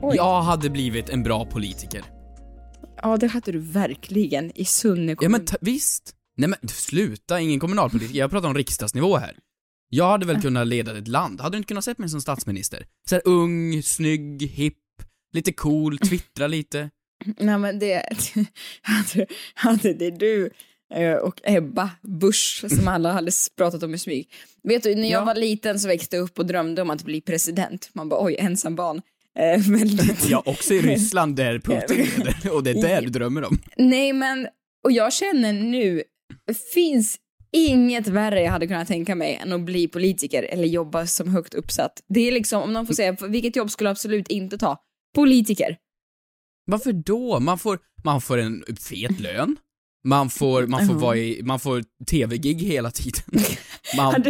Oj. 0.03 0.17
Jag 0.17 0.43
hade 0.43 0.71
blivit 0.71 1.09
en 1.09 1.23
bra 1.23 1.45
politiker. 1.47 2.05
Ja, 3.03 3.17
det 3.17 3.27
hade 3.27 3.53
du 3.53 3.59
verkligen 3.59 4.53
i 4.59 4.65
Sunne 4.65 5.13
Ja 5.13 5.17
kommun. 5.17 5.33
men 5.33 5.45
t- 5.45 5.57
visst. 5.61 6.13
Nej 6.37 6.49
men 6.49 6.69
sluta, 6.69 7.41
ingen 7.41 7.61
kommunalpolitiker. 7.61 8.19
Jag 8.19 8.31
pratar 8.31 8.49
om 8.49 8.55
riksdagsnivå 8.55 9.17
här. 9.17 9.37
Jag 9.88 10.09
hade 10.11 10.26
väl 10.26 10.40
kunnat 10.43 10.67
leda 10.67 10.99
ett 10.99 11.09
land. 11.09 11.40
Hade 11.40 11.55
du 11.55 11.59
inte 11.59 11.69
kunnat 11.69 11.85
sett 11.85 11.99
mig 11.99 12.09
som 12.09 12.21
statsminister? 12.21 12.87
Så 13.09 13.14
här 13.14 13.23
ung, 13.25 13.83
snygg, 13.83 14.43
hipp, 14.43 14.79
lite 15.33 15.52
cool, 15.52 15.99
twittra 15.99 16.47
lite. 16.47 16.90
Nej 17.38 17.59
men 17.59 17.78
det, 17.78 18.02
hade, 18.83 19.26
hade 19.54 19.92
det 19.92 20.11
du 20.11 20.50
eh, 20.95 21.12
och 21.14 21.40
Ebba 21.45 21.90
Busch 22.02 22.64
som 22.68 22.88
alla 22.88 23.12
hade 23.12 23.30
pratat 23.56 23.83
om 23.83 23.95
i 23.95 23.99
smyg. 23.99 24.28
Vet 24.62 24.83
du, 24.83 24.95
när 24.95 25.11
jag 25.11 25.21
Ja. 25.21 25.25
var 25.25 25.35
liten 25.35 25.80
så 25.80 25.88
växte 25.88 26.16
jag 26.16 26.23
upp 26.23 26.38
och 26.38 26.47
drömde 26.47 26.83
om 26.83 26.90
att 26.90 27.02
bli 27.04 27.21
president. 27.21 27.90
Man 27.92 28.09
bara 28.09 28.25
oj, 28.25 28.37
ensam 28.38 28.76
barn. 28.76 29.02
Eh, 29.38 29.61
väldigt. 29.71 30.28
Ja, 30.30 30.42
också 30.47 30.75
i 30.75 30.80
Ryssland 30.80 31.37
där 31.37 31.59
Putin 31.64 32.06
leder. 32.16 32.54
Och 32.54 32.62
det 32.62 32.71
är 32.71 32.83
där 32.83 33.02
du 33.02 33.09
drömmer 33.09 33.45
om. 33.45 33.59
Nej 33.76 34.12
men, 34.12 34.49
och 34.85 34.92
jag 34.92 35.12
känner 35.12 35.52
nu, 35.52 36.02
finns 36.75 37.16
inget 37.52 38.09
värre 38.09 38.40
jag 38.42 38.50
hade 38.50 38.66
kunnat 38.66 38.88
tänka 38.88 39.14
mig 39.14 39.38
än 39.42 39.52
att 39.52 39.61
bli 39.61 39.88
politiker 39.88 40.42
eller 40.42 40.64
jobba 40.68 41.06
som 41.06 41.28
högt 41.28 41.54
uppsatt. 41.54 42.00
Det 42.09 42.21
är 42.28 42.33
liksom, 42.33 42.62
om 42.62 42.73
någon 42.73 42.87
får 42.87 42.95
säga, 42.95 43.16
vilket 43.28 43.56
jobb 43.56 43.71
skulle 43.71 43.88
jag 43.88 43.92
absolut 43.92 44.28
inte 44.28 44.59
ta? 44.59 44.78
Politiker. 45.14 45.76
Varför 46.66 46.92
då? 46.92 47.40
Man 47.40 47.58
får, 47.58 47.78
man 48.04 48.20
får 48.20 48.38
en 48.38 48.64
fet 48.80 49.20
lön. 49.20 49.56
Man 50.04 50.30
får, 50.30 50.66
man 50.66 50.87
får 50.87 50.94
Ja. 50.96 51.00
vara 51.00 51.16
i, 51.16 51.40
man 51.42 51.61
får 51.61 51.85
tv-gig 52.11 52.62
hela 52.62 52.90
tiden. 52.90 53.23
Ja, 53.96 54.02
Man, 54.02 54.25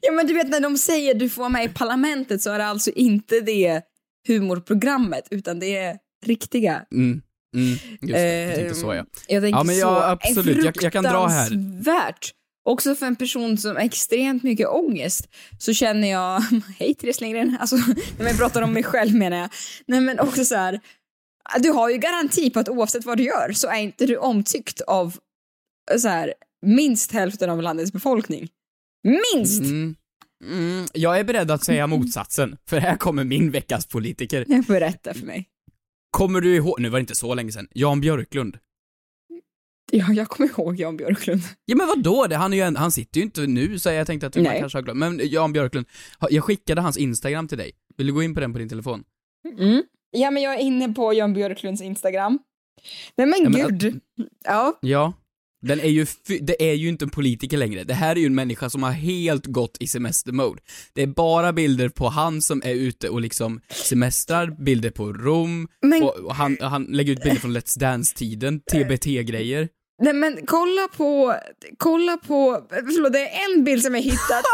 ja 0.00 0.12
men 0.12 0.26
du 0.26 0.34
vet 0.34 0.48
när 0.48 0.60
de 0.60 0.78
säger 0.78 1.14
du 1.14 1.28
får 1.28 1.42
vara 1.42 1.48
med 1.48 1.64
i 1.64 1.68
parlamentet 1.68 2.42
så 2.42 2.50
är 2.50 2.58
det 2.58 2.66
alltså 2.66 2.90
inte 2.90 3.40
det 3.40 3.82
humorprogrammet 4.28 5.28
utan 5.30 5.58
det 5.60 5.76
är 5.76 5.96
riktiga. 6.26 6.82
mm, 6.92 7.22
mm, 7.56 7.68
just 8.00 8.14
det, 8.14 8.42
jag 8.44 8.54
tänkte 8.54 8.74
så 8.74 8.94
ja. 8.94 9.04
Jag 9.28 9.42
tänker 9.42 9.58
Ja, 9.58 9.64
men 9.64 9.76
jag- 9.78 10.02
så. 10.02 10.28
absolut, 10.28 10.64
jag- 10.64 10.76
jag 10.82 10.92
kan 10.92 11.04
dra 11.04 11.26
här. 11.26 11.46
Fruktansvärt. 11.48 12.30
Också 12.68 12.94
för 12.94 13.06
en 13.06 13.16
person 13.16 13.58
som 13.58 13.70
har 13.76 13.82
extremt 13.82 14.42
mycket 14.42 14.68
ångest 14.68 15.28
så 15.58 15.72
känner 15.74 16.08
jag, 16.10 16.42
hej 16.78 16.94
Therese 16.94 17.20
Lindgren, 17.20 17.56
alltså 17.60 17.76
när 18.18 18.26
jag 18.26 18.38
pratar 18.38 18.62
om 18.62 18.72
mig 18.72 18.82
själv 18.82 19.14
menar 19.14 19.36
jag. 19.36 19.50
Nej 19.86 20.00
men 20.00 20.20
också 20.20 20.44
så 20.44 20.54
här, 20.56 20.80
du 21.56 21.70
har 21.70 21.90
ju 21.90 21.98
garanti 21.98 22.50
på 22.50 22.60
att 22.60 22.68
oavsett 22.68 23.04
vad 23.04 23.18
du 23.18 23.24
gör 23.24 23.52
så 23.52 23.68
är 23.68 23.78
inte 23.78 24.06
du 24.06 24.16
omtyckt 24.16 24.80
av 24.80 25.16
så 25.98 26.08
här, 26.08 26.34
minst 26.66 27.12
hälften 27.12 27.50
av 27.50 27.62
landets 27.62 27.92
befolkning. 27.92 28.48
Minst! 29.34 29.62
Mm. 29.62 29.96
Mm, 30.44 30.86
jag 30.92 31.18
är 31.18 31.24
beredd 31.24 31.50
att 31.50 31.64
säga 31.64 31.86
motsatsen, 31.86 32.56
för 32.68 32.78
här 32.78 32.96
kommer 32.96 33.24
min 33.24 33.50
veckas 33.50 33.86
politiker. 33.86 34.44
Berätta 34.68 35.14
för 35.14 35.26
mig. 35.26 35.48
Kommer 36.10 36.40
du 36.40 36.56
ihåg, 36.56 36.80
nu 36.80 36.88
var 36.88 36.98
det 36.98 37.00
inte 37.00 37.14
så 37.14 37.34
länge 37.34 37.52
sedan, 37.52 37.68
Jan 37.70 38.00
Björklund. 38.00 38.58
Ja, 39.90 40.12
jag 40.12 40.28
kommer 40.28 40.50
ihåg 40.50 40.80
Jan 40.80 40.96
Björklund. 40.96 41.42
Ja 41.64 41.76
men 41.76 41.86
vadå, 41.86 42.26
det, 42.26 42.36
han, 42.36 42.52
är 42.52 42.56
ju 42.56 42.62
en, 42.62 42.76
han 42.76 42.92
sitter 42.92 43.20
ju 43.20 43.24
inte 43.24 43.46
nu 43.46 43.78
så 43.78 43.90
jag 43.90 44.06
tänkte 44.06 44.26
att 44.26 44.32
du 44.32 44.44
kanske 44.44 44.78
har 44.78 44.82
glömt. 44.82 44.98
Men 44.98 45.20
Jan 45.22 45.52
Björklund, 45.52 45.86
jag 46.30 46.44
skickade 46.44 46.80
hans 46.80 46.96
Instagram 46.96 47.48
till 47.48 47.58
dig. 47.58 47.72
Vill 47.96 48.06
du 48.06 48.12
gå 48.12 48.22
in 48.22 48.34
på 48.34 48.40
den 48.40 48.52
på 48.52 48.58
din 48.58 48.68
telefon? 48.68 49.04
Mm. 49.58 49.82
Ja, 50.10 50.30
men 50.30 50.42
jag 50.42 50.54
är 50.54 50.58
inne 50.58 50.88
på 50.92 51.12
Jan 51.14 51.32
Björklunds 51.32 51.82
Instagram. 51.82 52.38
Nej 53.16 53.26
men 53.26 53.42
Ja, 53.42 53.48
men- 53.68 53.78
gud. 53.78 54.00
Ja. 54.44 54.78
Ja. 54.80 55.12
Den 55.60 55.80
är 55.80 55.88
ju, 55.88 56.06
det 56.40 56.70
är 56.70 56.74
ju 56.74 56.88
inte 56.88 57.04
en 57.04 57.10
politiker 57.10 57.56
längre. 57.56 57.84
Det 57.84 57.94
här 57.94 58.16
är 58.16 58.20
ju 58.20 58.26
en 58.26 58.34
människa 58.34 58.70
som 58.70 58.82
har 58.82 58.90
helt 58.90 59.46
gått 59.46 59.76
i 59.80 59.86
semestermode. 59.86 60.62
Det 60.92 61.02
är 61.02 61.06
bara 61.06 61.52
bilder 61.52 61.88
på 61.88 62.08
han 62.08 62.42
som 62.42 62.62
är 62.64 62.74
ute 62.74 63.08
och 63.08 63.20
liksom 63.20 63.60
semestrar, 63.70 64.56
bilder 64.64 64.90
på 64.90 65.12
Rom, 65.12 65.68
Men- 65.82 66.02
och, 66.02 66.14
och 66.16 66.34
han, 66.34 66.56
han 66.60 66.84
lägger 66.84 67.12
ut 67.12 67.22
bilder 67.22 67.40
från 67.40 67.56
Let's 67.56 67.78
Dance-tiden, 67.78 68.60
TBT-grejer. 68.60 69.68
Nej 70.00 70.12
men 70.12 70.46
kolla 70.46 70.88
på, 70.96 71.34
kolla 71.76 72.16
på, 72.16 72.66
förlåt 72.70 73.12
det 73.12 73.28
är 73.28 73.54
en 73.56 73.64
bild 73.64 73.82
som 73.82 73.94
jag 73.94 74.02
hittat. 74.02 74.44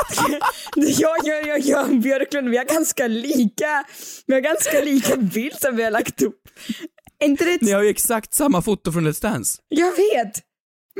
jag, 0.77 1.17
jag, 1.25 1.47
jag, 1.47 1.61
Jan 1.61 2.01
Björklund, 2.01 2.49
vi 2.49 2.57
har 2.57 2.65
ganska 2.65 3.07
lika, 3.07 3.85
vi 4.27 4.35
har 4.35 4.41
ganska 4.41 4.81
lika 4.81 5.17
bild 5.17 5.55
som 5.61 5.77
vi 5.77 5.83
har 5.83 5.91
lagt 5.91 6.23
upp. 6.23 6.41
Inte 7.25 7.45
det, 7.45 7.63
Ni 7.63 7.73
har 7.73 7.83
ju 7.83 7.89
exakt 7.89 8.35
samma 8.35 8.63
foto 8.63 8.93
från 8.93 9.09
Let's 9.09 9.23
Dance. 9.23 9.59
jag 9.69 9.91
vet. 9.91 10.33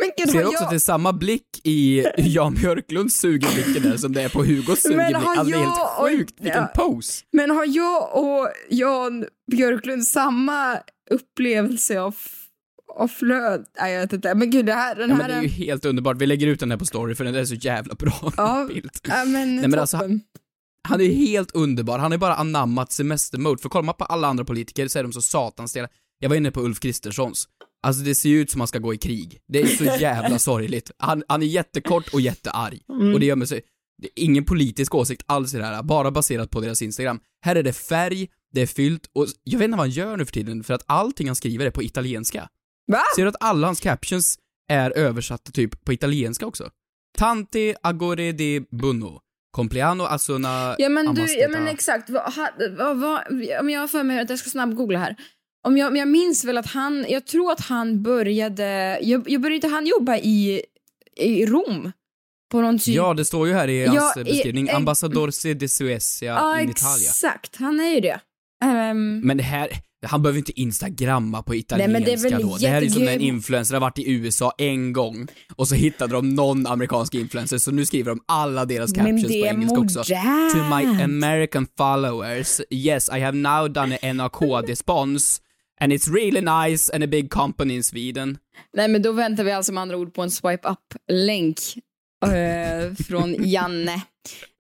Men 0.01 0.11
gud, 0.17 0.31
Ser 0.31 0.41
också 0.45 0.53
jag, 0.55 0.63
att 0.65 0.71
det 0.71 0.77
är 0.77 0.79
samma 0.79 1.13
blick 1.13 1.61
i 1.65 2.05
Jan 2.17 2.55
Björklunds 2.55 3.17
sugeblickar 3.21 3.81
där 3.91 3.97
som 3.97 4.13
det 4.13 4.23
är 4.23 4.29
på 4.29 4.45
Hugos 4.45 4.67
har 4.69 4.73
Alltså 4.73 4.89
det 4.89 5.03
är 5.03 5.11
jag 5.11 5.99
och- 6.01 6.09
helt 6.09 6.19
sjukt, 6.19 6.35
vilken 6.41 6.63
ja. 6.63 6.67
pose. 6.85 7.23
men 7.33 7.51
har 7.51 7.65
jag 7.77 8.17
och 8.25 8.49
Jan 8.69 9.25
Björklund 9.53 10.05
samma 10.07 10.79
upplevelse 11.11 12.01
av, 12.01 12.17
av 12.97 13.09
flöd? 13.09 13.67
Nej 13.81 13.93
jag 13.93 14.01
vet 14.01 14.13
inte, 14.13 14.35
men 14.35 14.51
gud 14.51 14.67
det 14.67 14.73
här, 14.73 14.95
den 14.95 15.11
Ja, 15.11 15.15
här 15.17 15.23
men 15.23 15.31
det 15.31 15.37
är 15.37 15.43
ju 15.43 15.49
helt 15.49 15.85
underbart, 15.85 16.17
vi 16.17 16.27
lägger 16.27 16.47
ut 16.47 16.61
den 16.61 16.71
här 16.71 16.79
på 16.79 16.87
story 16.87 17.15
för 17.15 17.25
den 17.25 17.35
är 17.35 17.45
så 17.45 17.55
jävla 17.55 17.95
bra 17.95 18.33
Ja, 18.37 18.67
bild. 18.69 18.91
ja, 19.09 19.25
men, 19.25 19.57
Nej, 19.57 19.69
men 19.69 19.79
alltså, 19.79 19.99
toppen. 19.99 20.21
Han 20.89 21.01
är 21.01 21.09
helt 21.13 21.51
underbar, 21.55 21.99
han 21.99 22.11
har 22.11 22.19
bara 22.19 22.35
anammat 22.35 22.93
semestermode, 22.93 23.63
för 23.63 23.69
kollar 23.69 23.83
man 23.85 23.95
på 23.95 24.05
alla 24.05 24.29
andra 24.29 24.45
politiker 24.45 24.89
så 24.89 24.99
är 24.99 25.03
de 25.03 25.13
så 25.13 25.23
satans 25.23 25.71
stela. 25.71 25.89
Jag 26.19 26.29
var 26.29 26.37
inne 26.37 26.51
på 26.51 26.61
Ulf 26.63 26.81
Kristerssons. 26.81 27.49
Alltså 27.83 28.03
det 28.05 28.15
ser 28.15 28.29
ju 28.29 28.41
ut 28.41 28.51
som 28.51 28.61
han 28.61 28.69
ska 28.69 28.79
gå 28.79 28.95
i 28.95 28.99
krig. 28.99 29.41
Det 29.49 29.61
är 29.61 29.67
så 29.67 29.85
jävla 29.85 30.39
sorgligt. 30.49 30.91
Han, 30.99 31.23
han 31.29 31.43
är 31.43 31.47
jättekort 31.47 32.09
och 32.15 32.21
jättearg. 32.21 32.83
Mm. 32.89 33.15
Och 33.15 33.21
det 33.21 33.27
gör 33.27 33.37
mig 33.37 33.49
så, 33.49 33.55
det 34.03 34.07
är 34.07 34.25
ingen 34.25 34.45
politisk 34.45 34.95
åsikt 34.95 35.23
alls 35.27 35.55
i 35.55 35.59
det 35.59 35.65
här, 35.65 35.83
bara 35.83 36.11
baserat 36.11 36.51
på 36.51 36.61
deras 36.61 36.83
Instagram. 36.83 37.21
Här 37.45 37.57
är 37.57 37.63
det 37.63 37.73
färg, 37.73 38.29
det 38.53 38.61
är 38.63 38.67
fyllt, 38.67 39.11
och 39.13 39.27
jag 39.45 39.59
vet 39.59 39.65
inte 39.65 39.77
vad 39.77 39.87
han 39.87 39.91
gör 39.91 40.17
nu 40.17 40.25
för 40.25 40.33
tiden, 40.33 40.65
för 40.65 40.75
att 40.75 40.83
allting 40.87 41.27
han 41.27 41.37
skriver 41.37 41.67
är 41.67 41.71
på 41.71 41.83
italienska. 41.83 42.49
Va? 42.93 43.03
Ser 43.17 43.23
du 43.23 43.29
att 43.29 43.37
alla 43.41 43.67
hans 43.69 43.81
captions 43.81 44.39
är 44.73 44.91
översatta 44.91 45.51
typ 45.53 45.85
på 45.85 45.93
italienska 45.93 46.47
också? 46.47 46.71
Tante 47.19 47.75
agore 47.83 48.33
de 48.33 48.61
bunno. 48.71 49.21
Compleanno 49.57 50.03
alltså 50.05 50.39
na 50.39 50.75
Ja 50.79 50.89
men 50.89 51.15
du, 51.15 51.35
ja 51.35 51.49
men 51.49 51.69
exakt, 51.69 52.11
vad, 52.11 52.23
ha- 52.35 52.51
vad, 52.79 52.97
vad, 53.01 53.21
om 53.61 53.71
jag 53.71 53.81
har 53.81 53.89
för 53.89 54.03
mig 54.03 54.21
att 54.21 54.31
jag 54.31 54.39
ska 54.39 54.51
snabbgoogla 54.51 54.99
här. 54.99 55.17
Om 55.67 55.77
jag, 55.77 55.97
jag 55.97 56.09
minns 56.09 56.45
väl 56.45 56.59
att 56.59 56.67
han, 56.67 57.07
jag 57.09 57.27
tror 57.27 57.53
att 57.53 57.61
han 57.61 58.03
började, 58.03 58.99
jag, 59.03 59.31
jag 59.31 59.41
började 59.41 59.55
inte 59.55 59.69
han 59.69 59.87
jobba 59.87 60.17
i, 60.17 60.63
i 61.17 61.47
Rom? 61.47 61.93
På 62.51 62.61
någon 62.61 62.79
typ... 62.79 62.95
Ja, 62.97 63.15
det 63.15 63.25
står 63.25 63.47
ju 63.49 63.55
här 63.55 63.69
i 63.69 63.85
Ja, 63.85 63.93
hans 64.01 64.17
i- 64.17 64.25
beskrivning, 64.25 64.67
i- 64.69 64.71
Ambassador 64.71 65.55
de 65.55 65.69
Suecia 65.69 66.27
ja 66.35 66.61
in 66.61 66.71
Italia. 66.71 67.09
exakt, 67.09 67.57
han 67.57 67.81
är 67.81 67.95
ju 67.95 68.01
det. 68.01 68.21
Ehm, 68.65 69.21
Men 69.21 69.37
det 69.37 69.43
här, 69.43 69.69
han 70.05 70.23
behöver 70.23 70.39
inte 70.39 70.61
instagramma 70.61 71.43
på 71.43 71.55
italienska 71.55 71.93
men 71.93 72.05
det 72.05 72.43
då. 72.43 72.57
Det 72.61 72.69
här 72.69 72.83
är 72.83 72.89
som 72.89 73.05
när 73.05 73.13
en 73.13 73.21
influencer 73.21 73.75
har 73.75 73.81
varit 73.81 73.99
i 73.99 74.11
USA 74.13 74.53
en 74.59 74.93
gång 74.93 75.27
och 75.57 75.69
så 75.69 75.75
hittade 75.75 76.15
de 76.15 76.29
någon 76.35 76.67
amerikansk 76.67 77.15
influencer 77.15 77.59
så 77.59 77.71
nu 77.71 77.87
skriver 77.87 78.11
de 78.11 78.21
alla 78.27 78.65
deras 78.65 78.93
captions 78.93 79.27
på 79.27 79.33
engelska 79.33 79.79
också. 79.79 79.99
modernt. 79.99 80.53
To 80.53 80.77
my 80.77 81.03
American 81.05 81.67
followers, 81.77 82.61
yes 82.71 83.09
I 83.17 83.21
have 83.21 83.37
now 83.39 83.69
done 83.69 83.99
an 84.03 84.17
NRK-response 84.17 85.41
and 85.81 85.93
it's 85.93 86.13
really 86.15 86.41
nice 86.41 86.95
and 86.95 87.05
a 87.05 87.07
big 87.07 87.31
company 87.31 87.75
in 87.75 87.85
Sweden. 87.85 88.39
nej 88.77 88.89
men 88.89 89.03
då 89.03 89.13
väntar 89.13 89.45
vi 89.45 89.53
alltså 89.53 89.73
med 89.73 89.83
andra 89.83 89.97
ord 89.97 90.15
på 90.15 90.23
en 90.23 90.31
swipe 90.31 90.69
up-länk 90.69 91.59
eh, 92.27 92.95
från 93.09 93.35
Janne. 93.49 94.03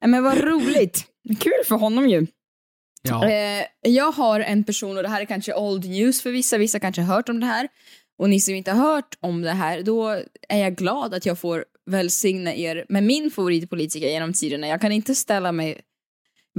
Nej 0.01 0.11
men 0.11 0.23
vad 0.23 0.39
roligt, 0.39 1.05
kul 1.41 1.53
för 1.69 1.75
honom 1.75 2.09
ju. 2.09 2.27
Ja. 3.09 3.29
Eh, 3.29 3.67
jag 3.81 4.13
har 4.13 4.41
en 4.41 4.65
person, 4.65 4.97
och 4.97 5.03
det 5.03 5.09
här 5.09 5.21
är 5.21 5.25
kanske 5.25 5.55
old 5.55 5.85
news 5.85 6.23
för 6.23 6.31
vissa, 6.31 6.59
vissa 6.59 6.81
kanske 6.81 7.03
har 7.03 7.15
hört 7.15 7.29
om 7.29 7.41
det 7.41 7.47
här. 7.47 7.69
Och 8.19 8.31
ni 8.31 8.41
som 8.41 8.55
inte 8.55 8.73
har 8.73 8.93
hört 8.93 9.19
om 9.21 9.43
det 9.43 9.51
här, 9.51 9.83
då 9.83 10.09
är 10.49 10.59
jag 10.59 10.77
glad 10.77 11.15
att 11.15 11.27
jag 11.27 11.39
får 11.39 11.65
välsigna 11.91 12.55
er 12.55 12.85
med 12.89 13.03
min 13.03 13.31
favoritpolitiker 13.31 14.09
genom 14.09 14.33
tiderna. 14.33 14.67
Jag 14.67 14.81
kan 14.81 14.93
inte 14.93 15.15
ställa 15.15 15.53
mig, 15.53 15.81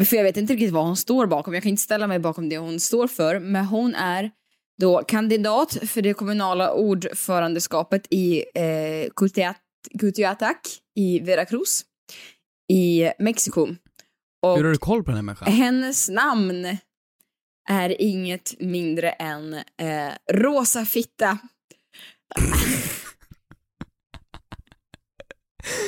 för 0.05 0.15
jag 0.17 0.23
vet 0.23 0.37
inte 0.37 0.53
riktigt 0.53 0.71
vad 0.71 0.85
hon 0.85 0.97
står 0.97 1.27
bakom, 1.27 1.53
jag 1.53 1.63
kan 1.63 1.69
inte 1.69 1.81
ställa 1.81 2.07
mig 2.07 2.19
bakom 2.19 2.49
det 2.49 2.57
hon 2.57 2.79
står 2.79 3.07
för, 3.07 3.39
men 3.39 3.65
hon 3.65 3.95
är 3.95 4.31
då 4.77 5.03
kandidat 5.03 5.77
för 5.87 6.01
det 6.01 6.13
kommunala 6.13 6.73
ordförandeskapet 6.73 8.07
i 8.09 8.43
eh, 8.55 9.09
Kutiatak 9.99 10.59
i 10.95 11.19
Veracruz 11.19 11.85
i 12.69 13.11
Mexiko. 13.19 13.67
Och 14.51 14.57
Hur 14.57 14.63
har 14.63 14.71
du 14.71 14.77
koll 14.77 15.03
på 15.03 15.11
den 15.11 15.15
här 15.15 15.23
människan? 15.23 15.51
hennes 15.53 16.09
namn 16.09 16.77
är 17.69 18.01
inget 18.01 18.59
mindre 18.59 19.09
än 19.11 19.53
eh, 19.53 20.11
Rosa 20.33 20.85
Fitta. 20.85 21.37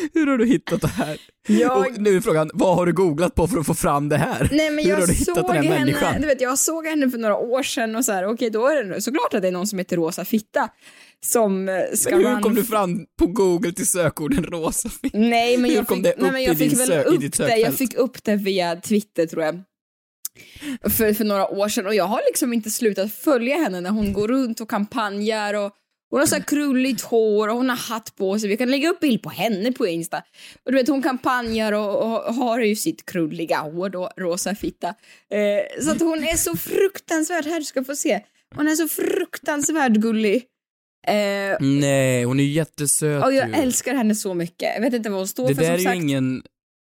Hur 0.13 0.27
har 0.27 0.37
du 0.37 0.45
hittat 0.45 0.81
det 0.81 0.87
här? 0.87 1.17
Jag- 1.47 1.77
Och 1.77 1.85
nu 2.01 2.15
är 2.17 2.21
frågan, 2.21 2.51
vad 2.53 2.75
har 2.75 2.85
du 2.85 2.93
googlat 2.93 3.35
på 3.35 3.47
för 3.47 3.57
att 3.59 3.65
få 3.65 3.73
fram 3.73 4.09
det 4.09 4.17
här? 4.17 4.49
Nej 4.51 4.71
men 4.71 4.83
Hur 4.85 4.91
jag 4.91 4.99
har 4.99 5.07
du 5.07 5.13
hittat 5.13 5.35
såg 5.35 5.45
den 5.47 5.55
här 5.55 5.63
henne, 5.63 5.79
människan? 5.79 6.21
du 6.21 6.27
vet 6.27 6.41
jag 6.41 6.57
såg 6.59 6.85
henne 6.87 7.09
för 7.09 7.17
några 7.17 7.37
år 7.37 7.63
sedan 7.63 7.95
och 7.95 8.05
så 8.05 8.11
här, 8.11 8.25
okej 8.27 8.49
då 8.49 8.67
är 8.67 8.83
det 8.83 9.01
såklart 9.01 9.33
att 9.33 9.41
det 9.41 9.47
är 9.47 9.51
någon 9.51 9.67
som 9.67 9.79
heter 9.79 9.95
Rosa 9.97 10.25
Fitta 10.25 10.69
som 11.25 11.69
eh, 11.69 11.75
ska 11.93 12.15
Men 12.15 12.25
hur 12.25 12.33
man- 12.33 12.41
kom 12.43 12.55
du 12.55 12.63
fram 12.63 13.05
på 13.19 13.27
google 13.27 13.71
till 13.71 13.87
sökorden 13.87 14.43
rosa 14.43 14.89
fitta? 14.89 15.17
Nej 15.17 15.57
men 15.57 15.69
Hur 15.69 15.77
jag 15.77 15.87
kom 15.87 15.95
fick, 15.97 16.03
det 16.03 16.13
nej, 16.17 16.25
upp 16.27 16.31
men 16.33 16.41
i 16.41 16.45
jag 16.45 16.57
fick 16.57 16.69
din 16.69 16.77
väl 16.79 16.89
sö- 16.89 17.03
i 17.03 17.15
upp 17.15 17.21
ditt 17.21 17.37
det, 17.37 17.43
jag 17.43 17.51
sökfält? 17.57 17.77
fick 17.77 17.93
upp 17.93 18.23
det 18.23 18.35
via 18.35 18.75
Twitter 18.75 19.25
tror 19.25 19.43
jag. 19.43 19.61
För, 20.91 21.13
för 21.13 21.23
några 21.25 21.47
år 21.47 21.69
sedan 21.69 21.85
och 21.87 21.95
jag 21.95 22.03
har 22.05 22.21
liksom 22.27 22.53
inte 22.53 22.69
slutat 22.69 23.11
följa 23.13 23.55
henne 23.57 23.81
när 23.81 23.89
hon 23.89 24.13
går 24.13 24.27
runt 24.27 24.59
och 24.61 24.69
kampanjar 24.69 25.53
och 25.53 25.71
hon 26.09 26.19
har 26.19 26.27
så 26.27 26.35
här 26.35 26.43
krulligt 26.43 27.01
hår 27.01 27.47
och 27.47 27.55
hon 27.55 27.69
har 27.69 27.77
hatt 27.77 28.15
på 28.15 28.39
sig. 28.39 28.49
Vi 28.49 28.57
kan 28.57 28.71
lägga 28.71 28.89
upp 28.89 28.99
bild 28.99 29.23
på 29.23 29.29
henne 29.29 29.71
på 29.71 29.87
Insta. 29.87 30.17
Och 30.63 30.71
du 30.71 30.77
vet 30.77 30.87
hon 30.87 31.01
kampanjar 31.01 31.71
och, 31.73 32.01
och 32.27 32.33
har 32.35 32.59
ju 32.59 32.75
sitt 32.75 33.05
krulliga 33.05 33.57
hår 33.57 33.89
då, 33.89 34.09
rosa 34.17 34.55
fitta. 34.55 34.87
Eh, 35.31 35.83
så 35.83 35.91
att 35.91 35.99
hon 36.01 36.23
är 36.23 36.35
så 36.37 36.57
fruktansvärt, 36.57 37.45
här 37.45 37.59
du 37.59 37.65
ska 37.65 37.83
få 37.83 37.95
se. 37.95 38.19
Hon 38.55 38.67
är 38.67 38.75
så 38.75 38.87
fruktansvärt 38.87 39.91
gullig. 39.91 40.43
Eh, 41.07 41.57
Nej, 41.59 42.23
hon 42.23 42.39
är 42.39 42.43
jättesöt 42.43 43.23
och 43.23 43.33
jag 43.33 43.47
ju. 43.49 43.53
älskar 43.55 43.95
henne 43.95 44.15
så 44.15 44.33
mycket. 44.33 44.73
Jag 44.75 44.81
vet 44.81 44.93
inte 44.93 45.09
vad 45.09 45.19
hon 45.19 45.27
står 45.27 45.47
Det 45.47 45.55
för 45.55 45.61
där 45.61 45.67
som 45.67 45.73
är 45.75 45.79
ju 45.79 45.85
sagt. 45.85 45.95
ingen, 45.95 46.43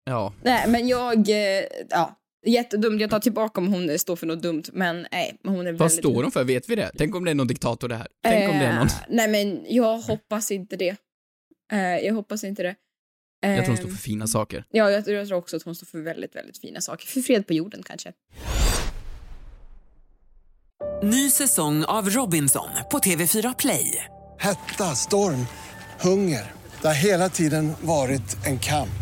ja. 0.05 0.33
Nej, 0.43 0.65
men 0.69 0.89
jag, 0.89 1.29
eh, 1.29 1.65
ja, 1.91 2.19
jättedumt. 2.47 3.01
Jag 3.01 3.11
tar 3.11 3.21
tillbaka 3.21 3.61
om 3.61 3.73
hon 3.73 3.99
står 3.99 4.17
för 4.17 4.27
något 4.27 4.43
dumt, 4.43 4.63
men 4.73 5.07
nej, 5.13 5.39
hon 5.45 5.67
är 5.67 5.73
Vad 5.73 5.79
väldigt... 5.79 5.99
står 5.99 6.23
hon 6.23 6.33
för? 6.33 6.45
Vet 6.45 6.69
vi 6.71 6.75
det? 6.75 6.91
Tänk 6.99 7.15
om 7.15 7.25
det 7.25 7.31
är 7.31 7.35
någon 7.35 7.47
diktator 7.47 7.89
det 7.89 7.97
här? 7.97 8.07
Tänk 8.23 8.51
om 8.51 8.59
det 8.59 8.65
är 8.65 8.75
någon. 8.75 8.87
Eh, 8.87 8.93
Nej, 9.09 9.29
men 9.29 9.67
jag 9.69 9.99
hoppas 9.99 10.51
inte 10.51 10.77
det. 10.77 10.97
Eh, 11.73 11.79
jag 11.81 12.15
hoppas 12.15 12.45
inte 12.45 12.63
det. 12.63 12.75
Jag 13.41 13.57
tror 13.57 13.67
hon 13.67 13.75
Eh, 13.75 13.81
står 13.81 13.89
för 13.89 13.97
fina 13.97 14.27
saker. 14.27 14.65
Ja, 14.71 14.91
jag, 14.91 15.09
jag 15.09 15.29
tror 15.29 15.39
också 15.39 15.57
att 15.57 15.63
hon 15.63 15.75
står 15.75 15.87
för 15.87 15.99
väldigt, 16.01 16.37
väldigt 16.37 16.59
fina 16.59 16.81
saker. 16.81 17.07
För 17.07 17.21
fred 17.21 17.47
på 17.47 17.53
jorden 17.53 17.83
kanske. 17.83 18.13
Ny 21.03 21.31
säsong 21.31 21.85
av 21.85 22.11
Robinson 22.11 22.69
på 22.91 22.99
TV4 22.99 23.55
Play. 23.59 24.05
Hetta, 24.39 24.85
storm, 24.85 25.47
hunger. 26.01 26.53
Det 26.81 26.87
har 26.87 26.95
hela 26.95 27.29
tiden 27.29 27.73
varit 27.81 28.47
en 28.47 28.59
kamp. 28.59 29.02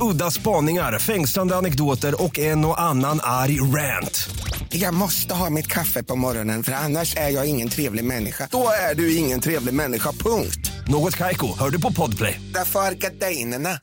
Udda 0.00 0.30
spaningar, 0.30 0.98
fängslande 0.98 1.56
anekdoter 1.56 2.22
och 2.22 2.38
en 2.38 2.64
och 2.64 2.80
annan 2.80 3.20
arg 3.22 3.60
rant. 3.60 4.30
Jag 4.68 4.94
måste 4.94 5.34
ha 5.34 5.50
mitt 5.50 5.66
kaffe 5.66 6.02
på 6.02 6.16
morgonen 6.16 6.62
för 6.62 6.72
annars 6.72 7.16
är 7.16 7.28
jag 7.30 7.46
ingen 7.46 7.68
trevlig 7.68 8.04
människa. 8.04 8.48
Då 8.50 8.68
är 8.90 8.94
du 8.94 9.16
ingen 9.16 9.40
trevlig 9.40 9.74
människa, 9.74 10.12
punkt. 10.12 10.70
Något 10.88 11.16
Kaiko, 11.16 11.58
hör 11.58 11.70
du 11.70 11.80
på 11.80 11.92
Podplay. 11.92 12.40
Därför 12.54 12.80
är 12.80 12.94
gardinerna. 12.94 13.78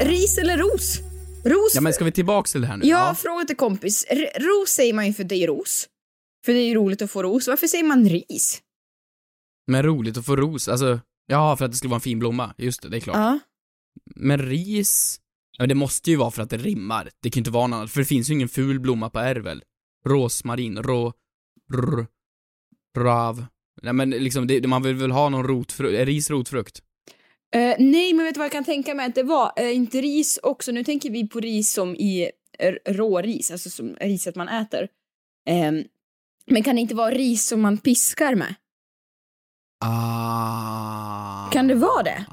Ris 0.00 0.38
eller 0.38 0.56
ros? 0.58 0.98
Ros 1.44 1.72
Ja 1.74 1.80
men 1.80 1.92
ska 1.92 2.04
vi 2.04 2.12
tillbaks 2.12 2.52
till 2.52 2.60
det 2.60 2.66
här 2.66 2.76
nu? 2.76 2.86
Ja, 2.86 3.14
fråga 3.18 3.44
till 3.44 3.56
kompis. 3.56 4.04
R- 4.08 4.28
ros 4.38 4.70
säger 4.70 4.92
man 4.94 5.06
ju 5.06 5.12
för 5.12 5.24
det 5.24 5.34
är 5.42 5.46
ros. 5.46 5.86
För 6.46 6.52
det 6.52 6.58
är 6.58 6.68
ju 6.68 6.74
roligt 6.74 7.02
att 7.02 7.10
få 7.10 7.22
ros. 7.22 7.48
Varför 7.48 7.66
säger 7.66 7.84
man 7.84 8.08
ris? 8.08 8.62
Men 9.66 9.82
roligt 9.82 10.16
att 10.16 10.26
få 10.26 10.36
ros, 10.36 10.68
alltså, 10.68 11.00
ja 11.26 11.56
för 11.56 11.64
att 11.64 11.70
det 11.70 11.76
skulle 11.76 11.90
vara 11.90 11.96
en 11.96 12.00
fin 12.00 12.18
blomma, 12.18 12.54
just 12.58 12.82
det, 12.82 12.88
det 12.88 12.96
är 12.96 13.00
klart. 13.00 13.16
Ja. 13.16 13.38
Men 14.16 14.38
ris, 14.38 15.20
ja 15.58 15.62
men 15.62 15.68
det 15.68 15.74
måste 15.74 16.10
ju 16.10 16.16
vara 16.16 16.30
för 16.30 16.42
att 16.42 16.50
det 16.50 16.56
rimmar. 16.56 17.10
Det 17.22 17.30
kan 17.30 17.38
ju 17.38 17.40
inte 17.40 17.50
vara 17.50 17.66
något 17.66 17.76
annat, 17.76 17.90
för 17.90 18.00
det 18.00 18.06
finns 18.06 18.30
ju 18.30 18.34
ingen 18.34 18.48
ful 18.48 18.80
blomma 18.80 19.10
på 19.10 19.18
R 19.18 19.36
väl? 19.36 19.62
Rosmarin, 20.06 20.82
rå, 20.82 21.12
rr, 21.72 22.06
rav. 22.98 23.46
Nej 23.82 23.92
men 23.92 24.10
liksom, 24.10 24.46
det, 24.46 24.66
man 24.66 24.82
vill 24.82 24.94
väl 24.94 25.10
ha 25.10 25.28
någon 25.28 25.46
rotfrukt, 25.46 25.94
är 25.94 26.06
ris 26.06 26.30
rotfrukt? 26.30 26.82
Eh, 27.54 27.74
nej, 27.78 28.12
men 28.12 28.24
vet 28.24 28.34
du 28.34 28.38
vad 28.38 28.44
jag 28.44 28.52
kan 28.52 28.64
tänka 28.64 28.94
mig 28.94 29.06
att 29.06 29.14
det 29.14 29.22
var? 29.22 29.52
Eh, 29.56 29.76
inte 29.76 30.00
ris 30.00 30.38
också. 30.42 30.72
Nu 30.72 30.84
tänker 30.84 31.10
vi 31.10 31.28
på 31.28 31.40
ris 31.40 31.72
som 31.72 31.96
i 31.96 32.30
råris, 32.86 33.50
alltså 33.50 33.70
som 33.70 33.96
riset 34.00 34.36
man 34.36 34.48
äter. 34.48 34.88
Ehm, 35.48 35.84
men 36.50 36.62
kan 36.62 36.74
det 36.74 36.80
inte 36.80 36.94
vara 36.94 37.10
ris 37.10 37.46
som 37.46 37.60
man 37.60 37.78
piskar 37.78 38.34
med? 38.34 38.54
Ah. 39.84 41.50
Kan 41.50 41.68
det 41.68 41.74
vara 41.74 42.02
det? 42.02 42.24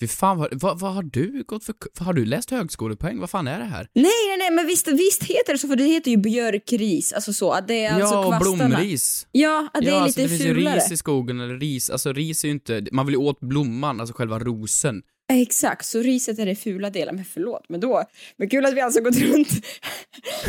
Fy 0.00 0.08
fan, 0.08 0.38
vad, 0.38 0.48
vad, 0.60 0.80
vad 0.80 0.94
har 0.94 1.02
du 1.02 1.44
gått 1.46 1.64
för, 1.64 1.74
har 2.04 2.12
du 2.12 2.24
läst 2.24 2.50
högskolepoäng? 2.50 3.20
Vad 3.20 3.30
fan 3.30 3.48
är 3.48 3.58
det 3.58 3.64
här? 3.64 3.88
Nej, 3.94 4.04
nej, 4.04 4.38
nej, 4.38 4.50
men 4.50 4.66
visst, 4.66 4.88
visst 4.88 5.22
heter 5.22 5.52
det 5.52 5.58
så, 5.58 5.68
för 5.68 5.76
det 5.76 5.84
heter 5.84 6.10
ju 6.10 6.16
björkris, 6.16 7.12
alltså 7.12 7.32
så, 7.32 7.50
att 7.50 7.68
det 7.68 7.84
är 7.84 7.94
alltså 7.94 8.14
ja, 8.14 8.26
och 8.26 8.32
kvastarna. 8.32 8.68
blomris. 8.68 9.26
Ja, 9.32 9.68
att 9.72 9.80
det 9.80 9.88
ja, 9.88 9.96
är 9.96 10.00
alltså, 10.00 10.20
lite 10.20 10.32
det 10.32 10.38
finns 10.38 10.50
ju 10.50 10.54
fulare. 10.54 10.76
ris 10.76 10.92
i 10.92 10.96
skogen, 10.96 11.40
eller 11.40 11.58
ris, 11.58 11.90
alltså 11.90 12.12
ris 12.12 12.44
är 12.44 12.48
ju 12.48 12.54
inte, 12.54 12.86
man 12.92 13.06
vill 13.06 13.14
ju 13.14 13.20
åt 13.20 13.40
blomman, 13.40 14.00
alltså 14.00 14.14
själva 14.16 14.38
rosen. 14.38 15.02
Exakt, 15.32 15.86
så 15.86 15.98
riset 15.98 16.38
är 16.38 16.46
det 16.46 16.56
fula 16.56 16.90
delen, 16.90 17.16
men 17.16 17.24
förlåt, 17.24 17.64
men 17.68 17.80
då, 17.80 18.04
men 18.36 18.48
kul 18.48 18.66
att 18.66 18.74
vi 18.74 18.80
alltså 18.80 19.00
gått 19.00 19.16
runt 19.16 19.48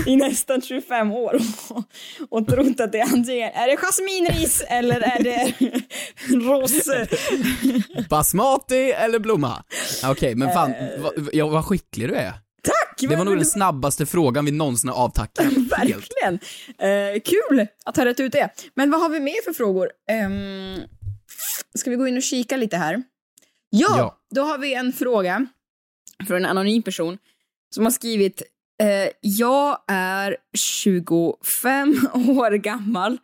i 0.07 0.15
nästan 0.15 0.61
25 0.61 1.11
år 1.11 1.41
och, 1.69 1.83
och 2.29 2.47
trott 2.47 2.79
att 2.79 2.91
det 2.91 2.99
är 2.99 3.13
antingen, 3.13 3.51
är 3.53 3.67
det 3.67 3.77
jasminris 3.77 4.63
eller 4.67 5.01
är 5.01 5.23
det 5.23 5.53
ros? 6.35 6.87
Basmati 8.09 8.91
eller 8.91 9.19
blomma? 9.19 9.63
Okej, 10.05 10.35
men 10.35 10.53
fan, 10.53 10.73
vad, 10.99 11.29
ja, 11.33 11.47
vad 11.47 11.65
skicklig 11.65 12.09
du 12.09 12.15
är. 12.15 12.33
Tack! 12.63 13.09
Det 13.09 13.15
var 13.15 13.25
nog 13.25 13.35
den 13.35 13.45
snabbaste 13.45 14.05
frågan 14.05 14.45
vi 14.45 14.51
någonsin 14.51 14.89
har 14.89 14.97
avtackat. 15.03 15.45
Verkligen! 15.45 16.39
Eh, 16.79 17.21
kul 17.25 17.67
att 17.85 17.97
ha 17.97 18.05
rätt 18.05 18.19
ut 18.19 18.31
det. 18.31 18.49
Men 18.73 18.91
vad 18.91 19.01
har 19.01 19.09
vi 19.09 19.19
mer 19.19 19.43
för 19.43 19.53
frågor? 19.53 19.89
Um, 20.25 20.81
ska 21.77 21.89
vi 21.89 21.95
gå 21.95 22.07
in 22.07 22.17
och 22.17 22.23
kika 22.23 22.57
lite 22.57 22.77
här? 22.77 23.03
Ja, 23.69 23.97
Ja. 23.97 24.17
då 24.35 24.41
har 24.41 24.57
vi 24.57 24.73
en 24.73 24.93
fråga 24.93 25.47
från 26.27 26.37
en 26.37 26.45
anonym 26.45 26.83
person 26.83 27.17
som 27.75 27.83
har 27.83 27.91
skrivit 27.91 28.41
eh, 28.41 28.45
Jag 29.21 29.77
är 29.87 30.37
25 30.57 31.95
år 32.13 32.51
gammal 32.51 33.17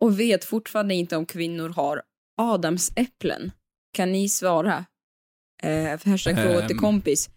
och 0.00 0.20
vet 0.20 0.44
fortfarande 0.44 0.94
inte 0.94 1.16
om 1.16 1.26
kvinnor 1.26 1.68
har 1.68 2.02
adamsäpplen. 2.40 3.52
Kan 3.92 4.12
ni 4.12 4.28
svara? 4.28 4.84
Eh, 5.62 6.00
hashtag 6.10 6.36
fråga 6.36 6.66
till 6.66 6.76
Ehm. 6.76 6.82
kompis. 6.82 7.30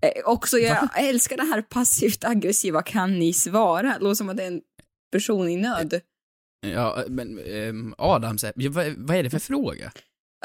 Eh, 0.00 0.10
också, 0.24 0.58
jag 0.58 0.88
älskar 0.98 1.36
det 1.36 1.42
här 1.42 1.62
passivt 1.62 2.24
aggressiva 2.24 2.82
kan 2.82 3.18
ni 3.18 3.32
svara? 3.32 3.94
Det 3.98 4.04
låter 4.04 4.14
som 4.14 4.28
att 4.28 4.36
det 4.36 4.42
är 4.42 4.46
en 4.46 4.60
person 5.12 5.48
i 5.48 5.56
nöd. 5.56 6.00
Ja, 6.66 7.04
men 7.08 7.38
ähm, 7.38 7.94
Adams, 7.98 8.44
ja, 8.56 8.70
vad, 8.70 8.94
vad 8.96 9.16
är 9.16 9.22
det 9.22 9.30
för 9.30 9.38
fråga? 9.38 9.92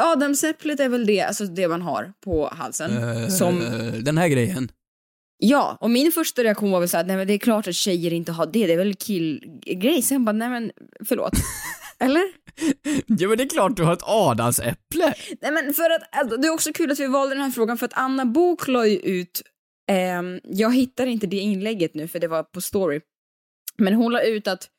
Adamsäpplet 0.01 0.79
är 0.79 0.89
väl 0.89 1.05
det, 1.05 1.21
alltså 1.21 1.45
det 1.45 1.67
man 1.67 1.81
har 1.81 2.13
på 2.23 2.47
halsen. 2.53 2.97
Eh, 2.97 3.27
som, 3.27 3.59
Den 4.03 4.17
här 4.17 4.27
grejen. 4.27 4.71
Ja, 5.45 5.77
och 5.81 5.89
min 5.89 6.11
första 6.11 6.43
reaktion 6.43 6.71
var 6.71 6.79
väl 6.79 6.89
såhär, 6.89 7.03
nej 7.03 7.17
men 7.17 7.27
det 7.27 7.33
är 7.33 7.37
klart 7.37 7.67
att 7.67 7.75
tjejer 7.75 8.13
inte 8.13 8.31
har 8.31 8.45
det, 8.45 8.67
det 8.67 8.73
är 8.73 8.77
väl 8.77 8.95
killgrej. 8.95 10.01
Sen 10.01 10.25
bara, 10.25 10.31
nej 10.31 10.49
men 10.49 10.71
förlåt. 11.05 11.33
Eller? 11.99 12.23
Ja 13.07 13.27
men 13.27 13.37
det 13.37 13.43
är 13.43 13.49
klart 13.49 13.77
du 13.77 13.83
har 13.83 13.93
ett 13.93 14.03
adamsäpple. 14.03 15.13
Nej 15.41 15.51
men 15.51 15.73
för 15.73 15.89
att, 15.89 16.01
alltså, 16.11 16.37
det 16.37 16.47
är 16.47 16.51
också 16.51 16.73
kul 16.73 16.91
att 16.91 16.99
vi 16.99 17.07
valde 17.07 17.35
den 17.35 17.43
här 17.43 17.51
frågan 17.51 17.77
för 17.77 17.85
att 17.85 17.93
Anna 17.93 18.25
Bok 18.25 18.67
la 18.67 18.87
ju 18.87 18.97
ut, 18.97 19.41
ehm, 19.91 20.39
jag 20.43 20.75
hittar 20.75 21.05
inte 21.05 21.27
det 21.27 21.37
inlägget 21.37 21.93
nu 21.93 22.07
för 22.07 22.19
det 22.19 22.27
var 22.27 22.43
på 22.43 22.61
story, 22.61 23.01
men 23.77 23.93
hon 23.93 24.11
la 24.11 24.21
ut 24.21 24.47
att 24.47 24.69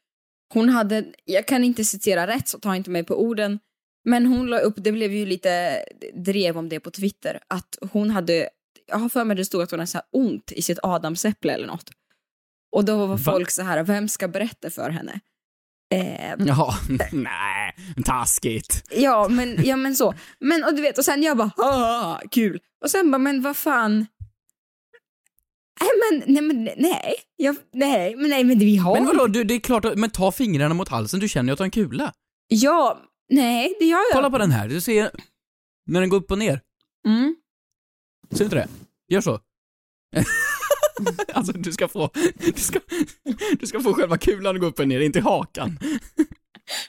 hon 0.55 0.69
hade, 0.69 1.05
jag 1.25 1.47
kan 1.47 1.65
inte 1.65 1.85
citera 1.85 2.27
rätt 2.27 2.49
så 2.49 2.59
ta 2.59 2.77
inte 2.77 2.91
mig 2.91 3.05
på 3.05 3.23
orden, 3.23 3.59
men 4.05 4.27
hon 4.27 4.47
la 4.47 4.59
upp, 4.59 4.75
det 4.77 4.93
blev 4.93 5.13
ju 5.13 5.27
lite 5.27 5.85
drev 6.15 6.59
om 6.59 6.69
det 6.69 6.81
på 6.81 6.91
Twitter, 6.91 7.41
att 7.49 7.79
hon 7.93 8.11
hade, 8.11 8.49
jag 8.87 8.99
har 8.99 9.09
för 9.09 9.25
mig 9.25 9.37
det 9.37 9.45
stod 9.45 9.63
att 9.63 9.71
hon 9.71 9.81
hade 9.81 9.87
så 9.91 9.99
här 9.99 10.07
ont 10.13 10.53
i 10.53 10.63
sitt 10.63 10.79
adamsäpple 10.83 11.53
eller 11.53 11.67
något. 11.67 11.91
Och 12.77 12.85
då 12.85 12.97
var 12.97 13.07
Va? 13.07 13.19
folk 13.19 13.51
så 13.51 13.63
här, 13.63 13.83
vem 13.85 14.09
ska 14.09 14.29
berätta 14.29 14.71
för 14.71 14.91
henne? 14.91 15.21
Eh, 15.95 16.35
Jaha, 16.47 16.75
nej, 17.13 17.75
taskigt. 18.05 18.83
Ja, 18.91 19.29
men, 19.29 19.65
ja, 19.65 19.77
men 19.77 19.97
så. 19.97 20.15
Men 20.41 20.65
och 20.65 20.75
du 20.75 20.83
vet, 20.83 20.99
och 20.99 21.05
sen 21.05 21.23
jag 21.23 21.37
bara, 21.37 21.51
"Haha, 21.57 22.21
kul. 22.31 22.61
Och 22.85 22.91
sen 22.91 23.11
bara, 23.11 23.19
men 23.19 23.43
vad 23.43 23.57
fan. 23.57 24.07
Nej 25.81 25.91
men, 26.11 26.35
nej 26.35 26.43
men 26.43 26.65
nej. 26.65 27.15
Jag, 27.37 27.57
nej, 27.73 28.17
men 28.17 28.31
nej 28.31 28.45
men 28.45 28.59
vi 28.59 28.77
har 28.77 28.95
Men 28.95 29.07
vadå, 29.07 29.27
du, 29.27 29.45
det 29.45 29.55
är 29.55 29.61
klart, 29.61 29.85
men 29.97 30.11
ta 30.11 30.33
fingrarna 30.33 30.75
mot 30.75 30.89
halsen, 30.89 31.21
du 31.21 31.29
känner 31.29 31.49
ju 31.49 31.53
att 31.53 31.59
du 31.59 31.63
har 31.63 31.67
en 31.67 31.71
kula. 31.71 32.13
Ja, 32.49 33.03
nej 33.29 33.77
det 33.79 33.85
gör 33.85 33.99
jag. 33.99 34.13
Kolla 34.13 34.31
på 34.31 34.39
den 34.39 34.51
här, 34.51 34.69
du 34.69 34.81
ser 34.81 35.11
när 35.87 36.01
den 36.01 36.09
går 36.11 36.17
upp 36.17 36.31
och 36.31 36.39
ner. 36.39 36.61
Mm. 37.07 37.37
Du 38.39 38.45
inte 38.45 38.57
det? 38.57 38.69
Gör 39.09 39.21
så. 39.21 39.41
alltså 41.33 41.53
du 41.53 41.73
ska 41.73 41.89
få, 41.89 42.11
du 42.39 42.53
ska, 42.53 42.81
du 43.61 43.67
ska 43.67 43.81
få 43.81 43.95
själva 43.95 44.19
kulan 44.19 44.55
att 44.55 44.61
gå 44.61 44.67
upp 44.67 44.79
och 44.79 44.89
ner, 44.89 45.01
inte 45.01 45.21
hakan. 45.21 45.79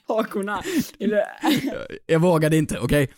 Hakorna. 0.08 0.64
Eller- 1.00 1.26
Jag 2.06 2.20
vågade 2.20 2.58
inte, 2.58 2.80
okej? 2.80 3.10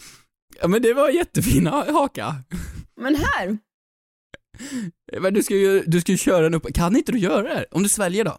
Ja 0.61 0.67
men 0.67 0.81
det 0.81 0.93
var 0.93 1.09
jättefina 1.09 1.69
haka. 1.91 2.35
men 3.01 3.15
här. 3.15 3.57
Men 5.21 5.33
du 5.33 5.43
ska 5.43 5.55
ju, 5.55 5.83
du 5.87 6.01
ska 6.01 6.11
ju 6.11 6.17
köra 6.17 6.41
den 6.41 6.53
upp, 6.53 6.73
kan 6.73 6.95
inte 6.95 7.11
du 7.11 7.19
göra 7.19 7.43
det? 7.53 7.65
Om 7.71 7.83
du 7.83 7.89
sväljer 7.89 8.23
då? 8.25 8.37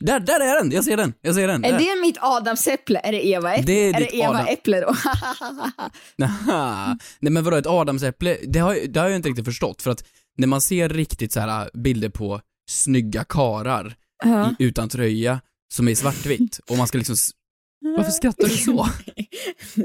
Där, 0.00 0.20
där 0.20 0.40
är 0.40 0.54
den! 0.62 0.70
Jag 0.70 0.84
ser 0.84 0.96
den, 0.96 1.14
jag 1.20 1.34
ser 1.34 1.48
den. 1.48 1.64
Är 1.64 1.72
där. 1.72 1.78
det 1.78 2.00
mitt 2.00 2.16
adamsäpple? 2.20 3.00
Är 3.04 3.12
det 3.12 3.26
Eva 3.26 3.54
äpple? 3.54 3.66
Det 3.66 3.72
är 3.72 3.94
är 3.94 4.00
det 4.00 4.16
Eva 4.16 4.28
Adam- 4.28 4.46
äpple 4.48 4.80
då? 4.80 4.94
Nej 7.20 7.32
men 7.32 7.44
vadå, 7.44 7.56
ett 7.56 7.66
adamsäpple, 7.66 8.36
det 8.46 8.58
har, 8.58 8.78
det 8.88 9.00
har 9.00 9.08
jag 9.08 9.16
inte 9.16 9.28
riktigt 9.28 9.44
förstått 9.44 9.82
för 9.82 9.90
att 9.90 10.04
när 10.36 10.46
man 10.46 10.60
ser 10.60 10.88
riktigt 10.88 11.32
så 11.32 11.40
här 11.40 11.62
äh, 11.74 11.80
bilder 11.80 12.08
på 12.08 12.40
snygga 12.70 13.24
karar 13.24 13.94
Ja. 14.24 14.54
i, 14.58 14.64
utan 14.64 14.88
tröja 14.88 15.40
som 15.74 15.88
är 15.88 15.94
svartvitt 15.94 16.60
och 16.70 16.76
man 16.76 16.86
ska 16.86 16.98
liksom 16.98 17.16
Varför 17.96 18.10
skrattar 18.10 18.48
du 18.48 18.56
så? 18.56 18.88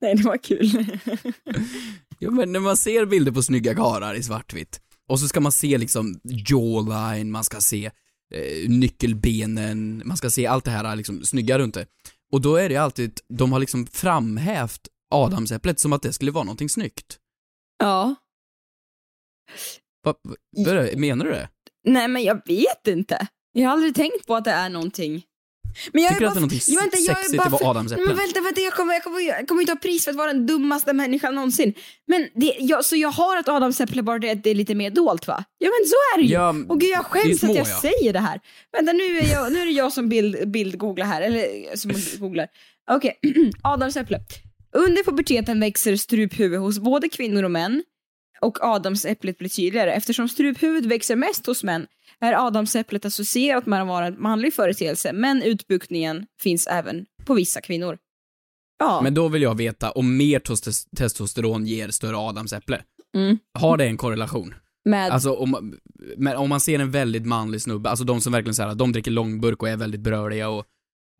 nej, 0.00 0.14
det 0.14 0.22
var 0.22 0.36
kul. 0.36 0.98
Ja 2.18 2.30
men 2.30 2.52
när 2.52 2.60
man 2.60 2.76
ser 2.76 3.06
bilder 3.06 3.32
på 3.32 3.42
snygga 3.42 3.74
karar 3.74 4.14
i 4.14 4.22
svartvitt 4.22 4.80
och 5.08 5.20
så 5.20 5.28
ska 5.28 5.40
man 5.40 5.52
se 5.52 5.78
liksom 5.78 6.20
jawline, 6.24 7.30
man 7.30 7.44
ska 7.44 7.60
se 7.60 7.90
eh, 8.34 8.68
nyckelbenen, 8.68 10.02
man 10.04 10.16
ska 10.16 10.30
se 10.30 10.46
allt 10.46 10.64
det 10.64 10.70
här 10.70 10.96
liksom 10.96 11.24
snygga 11.24 11.58
runt 11.58 11.74
det. 11.74 11.86
Och 12.32 12.40
då 12.40 12.56
är 12.56 12.68
det 12.68 12.76
alltid, 12.76 13.20
de 13.28 13.52
har 13.52 13.58
liksom 13.58 13.86
framhävt 13.86 14.88
adamsäpplet 15.10 15.80
som 15.80 15.92
att 15.92 16.02
det 16.02 16.12
skulle 16.12 16.30
vara 16.30 16.44
någonting 16.44 16.68
snyggt. 16.68 17.18
ja. 17.78 18.14
Va, 20.04 20.14
va, 20.22 20.88
menar 20.96 21.24
du 21.24 21.30
det? 21.30 21.48
Nej, 21.84 22.08
men 22.08 22.22
jag 22.22 22.46
vet 22.46 22.86
inte. 22.86 23.26
Jag 23.52 23.68
har 23.68 23.72
aldrig 23.72 23.94
tänkt 23.94 24.26
på 24.26 24.34
att 24.34 24.44
det 24.44 24.50
är 24.50 24.68
någonting. 24.68 25.24
Men 25.92 26.02
jag 26.02 26.12
Tycker 26.12 26.20
du 26.20 26.26
att 26.26 26.34
det 26.50 26.56
är 26.56 26.74
Ja, 26.74 26.80
vänta, 26.80 26.96
jag 26.98 27.10
är 27.10 27.14
sexigt 27.14 27.36
bara 27.36 27.46
att 27.46 27.52
vara 27.52 27.58
för- 27.62 27.70
adamsäpplen? 27.70 28.06
Men 28.08 28.16
vänta, 28.16 28.40
vänta, 28.40 28.60
jag 28.60 28.72
kommer, 28.72 28.94
jag 28.94 29.04
kommer, 29.04 29.20
jag 29.20 29.48
kommer 29.48 29.60
inte 29.62 29.72
ha 29.72 29.78
pris 29.78 30.04
för 30.04 30.10
att 30.10 30.16
vara 30.16 30.32
den 30.32 30.46
dummaste 30.46 30.92
människan 30.92 31.34
någonsin. 31.34 31.74
Men 32.06 32.28
det, 32.34 32.56
jag, 32.58 32.84
så 32.84 32.96
jag 32.96 33.08
har 33.10 33.40
ett 33.40 33.48
adamsäpple 33.48 34.02
bara 34.02 34.18
det 34.18 34.34
det 34.34 34.50
är 34.50 34.54
lite 34.54 34.74
mer 34.74 34.90
dolt 34.90 35.26
va? 35.26 35.44
Ja 35.58 35.70
men 35.80 35.88
så 35.88 35.94
är 35.94 36.18
det 36.18 36.24
ju. 36.28 36.34
Ja, 36.34 36.54
Och 36.68 36.80
gud 36.80 36.90
jag 36.90 37.04
skäms 37.04 37.40
små, 37.40 37.50
att 37.50 37.56
jag 37.56 37.66
ja. 37.66 37.80
säger 37.80 38.12
det 38.12 38.18
här. 38.20 38.40
Vänta 38.72 38.92
nu 38.92 39.18
är, 39.18 39.32
jag, 39.32 39.52
nu 39.52 39.60
är 39.60 39.64
det 39.66 39.72
jag 39.72 39.92
som 39.92 40.08
bild, 40.08 40.48
bildgooglar 40.50 41.06
här, 41.06 41.22
eller 41.22 41.76
som 41.76 41.92
googlar. 42.20 42.46
Okej, 42.90 43.18
adamsäpple. 43.62 44.20
Under 44.76 45.04
puberteten 45.04 45.60
växer 45.60 45.96
struphuvud 45.96 46.60
hos 46.60 46.78
både 46.78 47.08
kvinnor 47.08 47.42
och 47.42 47.50
män 47.50 47.82
och 48.40 48.58
adamsäpplet 48.64 49.38
blir 49.38 49.48
tydligare. 49.48 49.92
Eftersom 49.92 50.28
struphuvudet 50.28 50.90
växer 50.90 51.16
mest 51.16 51.46
hos 51.46 51.64
män 51.64 51.86
är 52.20 52.46
adamsäpplet 52.46 53.04
associerat 53.04 53.66
med 53.66 53.82
att 53.82 53.88
vara 53.88 54.06
en 54.06 54.22
manlig 54.22 54.54
företeelse, 54.54 55.12
men 55.12 55.42
utbuktningen 55.42 56.26
finns 56.40 56.66
även 56.66 57.06
på 57.24 57.34
vissa 57.34 57.60
kvinnor. 57.60 57.98
Ja. 58.78 59.00
Men 59.02 59.14
då 59.14 59.28
vill 59.28 59.42
jag 59.42 59.54
veta 59.56 59.90
om 59.90 60.16
mer 60.16 60.42
testosteron 60.96 61.66
ger 61.66 61.88
större 61.88 62.16
adamsäpple. 62.16 62.82
Mm. 63.16 63.38
Har 63.58 63.76
det 63.76 63.84
en 63.84 63.96
korrelation? 63.96 64.54
Med, 64.84 65.12
Alltså 65.12 65.34
om, 65.34 65.74
men 66.16 66.36
om 66.36 66.48
man 66.48 66.60
ser 66.60 66.78
en 66.78 66.90
väldigt 66.90 67.26
manlig 67.26 67.62
snubbe, 67.62 67.90
alltså 67.90 68.04
de 68.04 68.20
som 68.20 68.32
verkligen 68.32 68.54
såhär, 68.54 68.74
de 68.74 68.92
dricker 68.92 69.10
långburk 69.10 69.62
och 69.62 69.68
är 69.68 69.76
väldigt 69.76 70.00
bröliga 70.00 70.48
och, 70.48 70.64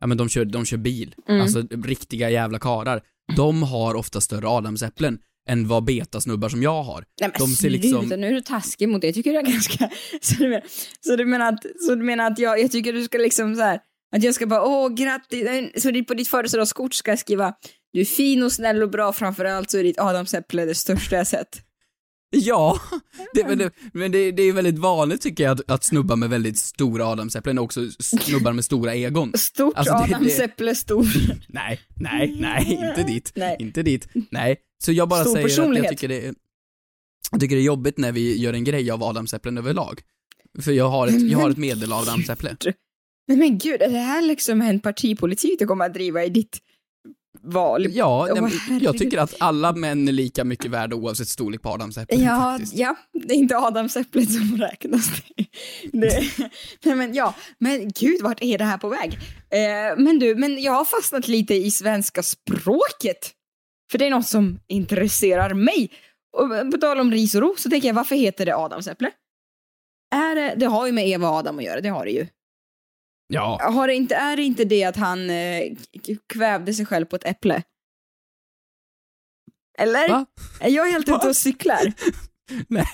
ja 0.01 0.07
men 0.07 0.17
de 0.17 0.29
kör, 0.29 0.45
de 0.45 0.65
kör 0.65 0.77
bil. 0.77 1.15
Mm. 1.29 1.41
Alltså 1.41 1.63
riktiga 1.71 2.31
jävla 2.31 2.59
karar. 2.59 3.03
De 3.37 3.63
har 3.63 3.95
ofta 3.95 4.21
större 4.21 4.49
adamsäpplen 4.49 5.19
än 5.49 5.69
vad 5.69 5.85
betasnubbar 5.85 6.49
som 6.49 6.63
jag 6.63 6.83
har. 6.83 7.05
Nej 7.21 7.31
men 7.31 7.39
de 7.39 7.55
ser 7.55 7.71
liksom, 7.71 8.09
nu 8.09 8.27
är 8.27 8.33
du 8.33 8.41
taskig 8.41 8.89
mot 8.89 9.01
det. 9.01 9.07
Jag 9.07 9.15
tycker 9.15 9.33
det 9.33 9.39
är 9.39 9.43
ganska... 9.43 9.91
Så 10.21 10.35
du 10.35 10.49
menar, 10.49 10.63
så 11.01 11.17
du 11.17 11.25
menar 11.25 11.53
att, 11.53 11.63
så 11.87 11.95
du 11.95 12.05
menar 12.05 12.31
att 12.31 12.39
jag, 12.39 12.61
jag 12.61 12.71
tycker 12.71 12.93
du 12.93 13.05
ska 13.05 13.19
liksom 13.19 13.55
så 13.55 13.63
här, 13.63 13.81
att 14.17 14.23
jag 14.23 14.35
ska 14.35 14.47
bara 14.47 14.63
åh 14.63 14.95
grattis, 14.95 15.47
så 15.83 16.05
på 16.05 16.15
ditt 16.15 16.29
födelsedagskort 16.29 16.95
ska 16.95 17.11
jag 17.11 17.19
skriva 17.19 17.55
du 17.95 18.01
är 18.01 18.05
fin 18.05 18.43
och 18.43 18.53
snäll 18.53 18.83
och 18.83 18.91
bra 18.91 19.13
framförallt 19.13 19.71
så 19.71 19.79
är 19.79 19.85
ditt 19.85 19.99
adamsäpple 19.99 20.65
det 20.65 20.75
största 20.75 21.17
jag 21.17 21.27
sett. 21.27 21.64
Ja, 22.35 22.81
det, 23.35 23.45
men, 23.49 23.59
det, 23.59 23.71
men 23.93 24.13
det, 24.13 24.33
det 24.33 24.43
är 24.43 24.53
väldigt 24.53 24.79
vanligt 24.79 25.21
tycker 25.21 25.45
jag 25.45 25.53
att, 25.53 25.71
att 25.71 25.85
snubbar 25.85 26.17
med 26.17 26.31
väldigt 26.31 26.59
stora 26.59 27.07
adamsäpplen 27.07 27.59
också 27.59 27.91
snubbar 27.91 28.53
med 28.53 28.65
stora 28.65 28.95
egon. 28.95 29.33
Stort 29.35 29.75
Alltså, 29.77 29.95
adamsäpple, 29.95 30.75
stor. 30.75 31.07
Nej, 31.49 31.81
nej, 31.97 32.37
nej, 32.41 32.79
inte 32.89 33.03
dit. 33.03 33.33
Nej. 33.37 33.57
Inte 33.59 33.83
dit. 33.83 34.09
Nej. 34.31 34.57
Så 34.85 34.93
jag 34.93 35.09
bara 35.09 35.25
Stor 35.25 35.49
säger 35.49 35.71
att 35.71 35.77
jag 35.77 35.89
tycker 35.89 36.09
det 36.09 36.27
är, 36.27 36.35
jag 37.31 37.41
tycker 37.41 37.57
det 37.57 37.63
är 37.63 37.67
jobbigt 37.67 37.99
när 37.99 38.13
vi 38.13 38.41
gör 38.41 38.53
en 38.53 38.65
grej 38.65 38.91
av 38.91 39.03
adamsäpplen 39.03 39.59
överlag. 39.59 40.01
För 40.63 40.73
jag 40.73 40.89
har 40.89 41.07
ett, 41.07 41.31
jag 41.31 41.39
har 41.39 41.51
ett 41.51 41.57
medel-adamsäpple. 41.57 42.57
Nej 43.29 43.39
men 43.39 43.59
gud, 43.59 43.83
är 43.83 43.89
det 43.89 43.99
här 43.99 44.23
liksom 44.23 44.63
en 44.63 44.81
partipolitik 44.81 45.59
du 45.59 45.67
kommer 45.67 45.87
att 45.87 45.95
driva 45.95 46.25
i 46.25 46.29
ditt 46.29 46.59
val? 47.45 47.87
Ja, 47.91 48.29
Åh, 48.33 48.49
nej, 48.69 48.83
jag 48.85 48.99
tycker 48.99 49.19
att 49.19 49.35
alla 49.39 49.73
män 49.73 50.09
är 50.09 50.13
lika 50.13 50.45
mycket 50.45 50.71
värda 50.71 50.97
oavsett 50.97 51.29
storlek 51.29 51.63
på 51.63 51.69
adamsäpplet 51.69 52.21
Ja, 52.21 52.41
faktiskt. 52.41 52.75
ja, 52.75 52.97
det 53.13 53.35
är 53.35 53.39
inte 53.39 53.57
adamsäpplet 53.57 54.33
som 54.33 54.57
räknas. 54.59 55.07
Det, 55.93 56.23
nej 56.85 56.95
men 56.95 57.15
ja, 57.15 57.35
men 57.59 57.91
gud 58.01 58.23
vart 58.23 58.43
är 58.43 58.59
det 58.59 58.65
här 58.65 58.79
på 58.79 58.89
väg? 58.89 59.13
Eh, 59.51 59.97
men 59.99 60.19
du, 60.19 60.35
men 60.35 60.63
jag 60.63 60.73
har 60.73 60.85
fastnat 60.85 61.29
lite 61.29 61.55
i 61.55 61.71
svenska 61.71 62.23
språket. 62.23 63.31
För 63.91 63.99
det 63.99 64.07
är 64.07 64.11
något 64.11 64.27
som 64.27 64.59
intresserar 64.69 65.55
mig. 65.55 65.91
Och 66.37 66.73
på 66.73 66.79
tal 66.79 67.01
om 67.01 67.11
ris 67.13 67.35
och 67.35 67.41
ros 67.41 67.63
så 67.63 67.71
tänker 67.71 67.89
jag, 67.89 67.95
varför 67.95 68.17
heter 68.17 68.47
det 68.47 68.57
adamsäpple? 68.57 69.11
Är 70.15 70.35
det, 70.35 70.55
det 70.57 70.67
har 70.67 70.87
ju 70.87 70.93
med 70.93 71.09
Eva 71.09 71.29
och 71.29 71.37
Adam 71.37 71.59
att 71.59 71.65
göra, 71.65 71.81
det 71.81 71.89
har 71.89 72.05
det 72.05 72.11
ju. 72.11 72.27
Ja, 73.27 73.61
Har 73.73 73.87
det 73.89 73.95
inte, 73.95 74.15
är 74.15 74.37
det 74.37 74.43
inte 74.43 74.65
det 74.65 74.85
att 74.85 74.97
han 74.97 75.31
eh, 75.31 75.63
kvävde 76.33 76.75
sig 76.75 76.87
själv 76.87 77.05
på 77.07 77.17
ett 77.17 77.25
äpple? 77.25 77.63
Eller? 79.79 80.09
Va? 80.09 80.27
Är 80.61 80.71
jag 80.71 80.91
helt 80.91 81.09
ute 81.09 81.29
och 81.29 81.37
cyklar? 81.37 81.93
nej, 82.69 82.87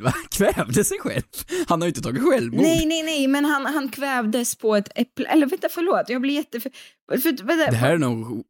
va? 0.00 0.12
kvävde 0.30 0.84
sig 0.84 0.98
själv. 0.98 1.22
Han 1.68 1.80
har 1.80 1.86
ju 1.86 1.90
inte 1.90 2.00
tagit 2.02 2.22
självmord. 2.22 2.62
Nej, 2.62 2.86
nej, 2.86 3.02
nej, 3.02 3.26
men 3.26 3.44
han, 3.44 3.66
han 3.66 3.88
kvävdes 3.88 4.54
på 4.56 4.76
ett 4.76 4.88
äpple. 4.94 5.26
Eller 5.28 5.46
vänta, 5.46 5.68
förlåt, 5.70 6.08
jag 6.08 6.20
blir 6.20 6.34
jätte... 6.34 6.60
För, 6.60 6.70
för, 7.18 7.44
vänta, 7.46 7.70
Det 7.70 7.76
här 7.76 7.90
är 7.92 7.98
nog... 7.98 8.44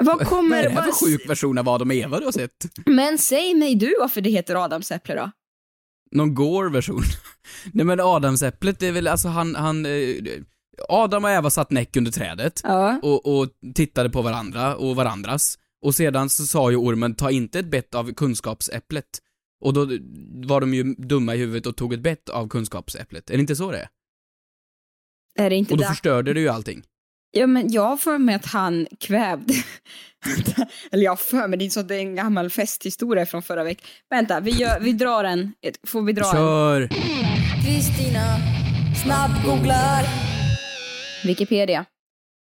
vad 0.00 0.18
Vad 0.18 0.26
kommer... 0.26 0.56
är 0.58 0.62
det 0.62 0.68
här 0.68 0.76
vad- 0.86 0.98
för 0.98 1.06
sjuk 1.06 1.28
version 1.30 1.58
av 1.58 1.68
Adam 1.68 1.88
och 1.90 1.94
Eva 1.94 2.18
du 2.18 2.24
har 2.24 2.32
sett? 2.32 2.66
Men 2.86 3.18
säg 3.18 3.54
mig 3.54 3.74
du 3.74 3.94
varför 4.00 4.20
det 4.20 4.30
heter 4.30 4.64
adamsäpple 4.64 5.14
då? 5.14 5.30
Någon 6.10 6.34
Gore-version? 6.34 7.02
Nej 7.72 7.84
men 7.86 8.00
adamsäpplet, 8.00 8.78
det 8.80 8.86
är 8.86 8.92
väl 8.92 9.08
alltså 9.08 9.28
han, 9.28 9.54
han... 9.54 9.86
eh, 9.86 9.92
Adam 10.88 11.24
och 11.24 11.30
Eva 11.30 11.50
satt 11.50 11.70
näck 11.70 11.96
under 11.96 12.10
trädet 12.10 12.60
Ja. 12.64 13.00
och, 13.02 13.38
och 13.38 13.48
tittade 13.74 14.10
på 14.10 14.22
varandra 14.22 14.76
och 14.76 14.96
varandras. 14.96 15.58
Och 15.82 15.94
sedan 15.94 16.30
så 16.30 16.46
sa 16.46 16.70
ju 16.70 16.76
ormen, 16.76 17.14
ta 17.14 17.30
inte 17.30 17.58
ett 17.58 17.70
bett 17.70 17.94
av 17.94 18.12
kunskapsäpplet. 18.14 19.04
Och 19.64 19.72
då 19.74 19.80
var 20.48 20.60
de 20.60 20.74
ju 20.74 20.82
dumma 20.94 21.34
i 21.34 21.38
huvudet 21.38 21.66
och 21.66 21.76
tog 21.76 21.92
ett 21.92 22.00
bett 22.00 22.28
av 22.28 22.48
kunskapsäpplet. 22.48 23.30
Är 23.30 23.34
det 23.34 23.40
inte 23.40 23.56
så 23.56 23.70
det 23.72 23.78
är? 23.78 23.88
Är 25.44 25.50
det 25.50 25.56
inte 25.56 25.72
Och 25.72 25.78
då 25.78 25.82
det? 25.82 25.88
förstörde 25.88 26.32
det 26.34 26.40
ju 26.40 26.48
allting. 26.48 26.82
Ja, 27.30 27.46
men 27.46 27.72
jag 27.72 27.82
har 27.82 27.96
för 27.96 28.18
mig 28.18 28.34
att 28.34 28.46
han 28.46 28.86
kvävde... 29.00 29.54
Eller 30.92 31.04
jag 31.04 31.10
har 31.12 31.16
för 31.16 31.48
mig, 31.48 31.58
det 31.58 31.64
är 31.64 31.70
så 31.70 31.80
att 31.80 31.88
det 31.88 31.94
är 31.96 32.00
en 32.00 32.14
gammal 32.14 32.50
festhistoria 32.50 33.26
från 33.26 33.42
förra 33.42 33.64
veckan. 33.64 33.86
Vänta, 34.10 34.40
vi, 34.40 34.50
gör, 34.50 34.80
vi 34.80 34.92
drar 34.92 35.24
en. 35.24 35.52
Får 35.86 36.02
vi 36.02 36.12
dra 36.12 36.24
en? 36.24 36.32
Kör! 36.32 36.88
Kristina 37.64 38.36
snabbgooglar. 39.04 40.04
Wikipedia. 41.28 41.84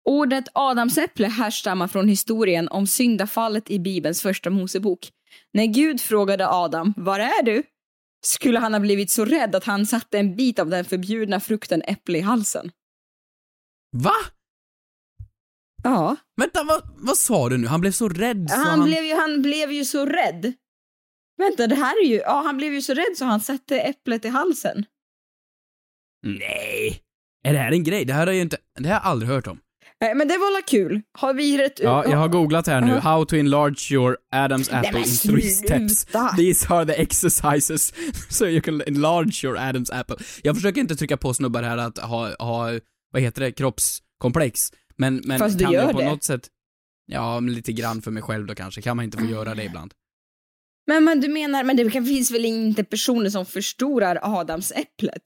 Ordet 0.06 0.46
adamsäpple 0.54 1.28
härstammar 1.28 1.88
från 1.88 2.08
historien 2.08 2.68
om 2.68 2.88
syndafallet 2.88 3.72
i 3.72 3.80
Bibelns 3.80 4.22
första 4.22 4.50
Mosebok. 4.50 5.12
När 5.54 5.66
Gud 5.66 6.02
frågade 6.02 6.50
Adam, 6.50 6.94
var 6.98 7.20
är 7.20 7.44
du? 7.44 7.64
Skulle 8.26 8.60
han 8.60 8.74
ha 8.74 8.80
blivit 8.80 9.12
så 9.12 9.26
rädd 9.26 9.56
att 9.56 9.64
han 9.64 9.86
satte 9.86 10.20
en 10.20 10.36
bit 10.36 10.60
av 10.60 10.70
den 10.70 10.86
förbjudna 10.86 11.40
frukten 11.40 11.82
äpple 11.82 12.18
i 12.18 12.22
halsen. 12.22 12.72
Va? 13.92 14.16
Ja. 15.84 16.16
Vänta, 16.36 16.64
vad, 16.64 16.82
vad 16.96 17.18
sa 17.18 17.50
du 17.50 17.58
nu? 17.58 17.68
Han 17.68 17.82
blev 17.82 17.92
så 17.92 18.10
rädd 18.10 18.50
så 18.50 18.56
Han, 18.56 18.84
Blev 18.84 19.04
ju, 19.04 19.16
han 19.16 19.42
blev 19.42 19.72
ju 19.72 19.86
så 19.86 20.06
rädd. 20.06 20.54
Vänta, 21.38 21.68
det 21.68 21.76
här 21.76 22.04
är 22.04 22.08
ju... 22.08 22.16
Ja, 22.16 22.42
han 22.46 22.58
blev 22.58 22.74
ju 22.74 22.82
så 22.82 22.94
rädd 22.94 23.18
så 23.18 23.26
han 23.26 23.40
satte 23.40 23.80
äpplet 23.80 24.26
i 24.26 24.28
halsen. 24.28 24.86
Nej! 26.24 27.05
Är 27.45 27.53
det 27.53 27.60
här 27.60 27.71
en 27.71 27.84
grej? 27.84 28.05
Det 28.05 28.13
här 28.13 28.27
har 28.27 28.34
jag 28.34 28.41
inte... 28.41 28.58
Det 28.79 28.88
här 28.88 28.95
har 28.95 29.01
jag 29.01 29.12
aldrig 29.12 29.31
hört 29.31 29.47
om. 29.47 29.60
Nej, 30.01 30.15
men 30.15 30.27
det 30.27 30.38
var 30.38 30.53
la 30.53 30.62
kul. 30.67 31.01
Har 31.12 31.34
vi 31.34 31.58
rätt 31.58 31.79
Ja, 31.79 32.05
jag 32.10 32.17
har 32.17 32.27
googlat 32.27 32.67
här 32.67 32.81
nu. 32.81 32.91
Ja. 32.91 32.99
How 32.99 33.25
to 33.25 33.36
enlarge 33.36 33.91
your 33.93 34.17
Adam's 34.34 34.79
apple 34.79 34.99
in 34.99 35.05
three 35.05 35.49
steps. 35.49 36.05
These 36.38 36.73
are 36.73 36.86
the 36.86 37.01
exercises 37.01 37.93
so 38.29 38.45
you 38.45 38.62
can 38.62 38.81
enlarge 38.81 39.45
your 39.45 39.58
Adam's 39.58 39.99
apple. 39.99 40.15
Jag 40.43 40.55
försöker 40.55 40.81
inte 40.81 40.95
trycka 40.95 41.17
på 41.17 41.34
snubbar 41.34 41.63
här 41.63 41.77
att 41.77 41.97
ha, 41.97 42.36
ha 42.39 42.79
vad 43.12 43.21
heter 43.21 43.41
det, 43.41 43.51
kroppskomplex. 43.51 44.71
Men, 44.95 45.21
men 45.25 45.39
Fast 45.39 45.58
du 45.58 45.63
kan 45.63 45.73
gör 45.73 45.81
jag 45.81 45.91
på 45.91 45.99
det. 45.99 46.10
något 46.10 46.23
sätt... 46.23 46.47
Ja, 47.05 47.39
men 47.39 47.53
lite 47.53 47.71
grann 47.71 48.01
för 48.01 48.12
mig 48.12 48.23
själv 48.23 48.45
då 48.45 48.55
kanske. 48.55 48.81
Kan 48.81 48.97
man 48.97 49.05
inte 49.05 49.17
få 49.17 49.25
göra 49.25 49.55
det 49.55 49.63
ibland? 49.63 49.93
Men, 50.88 51.03
men 51.03 51.21
du 51.21 51.27
menar, 51.27 51.63
men 51.63 51.77
det 51.77 51.91
finns 51.91 52.31
väl 52.31 52.45
inte 52.45 52.84
personer 52.84 53.29
som 53.29 53.45
förstorar 53.45 54.19
adamsäpplet? 54.21 55.21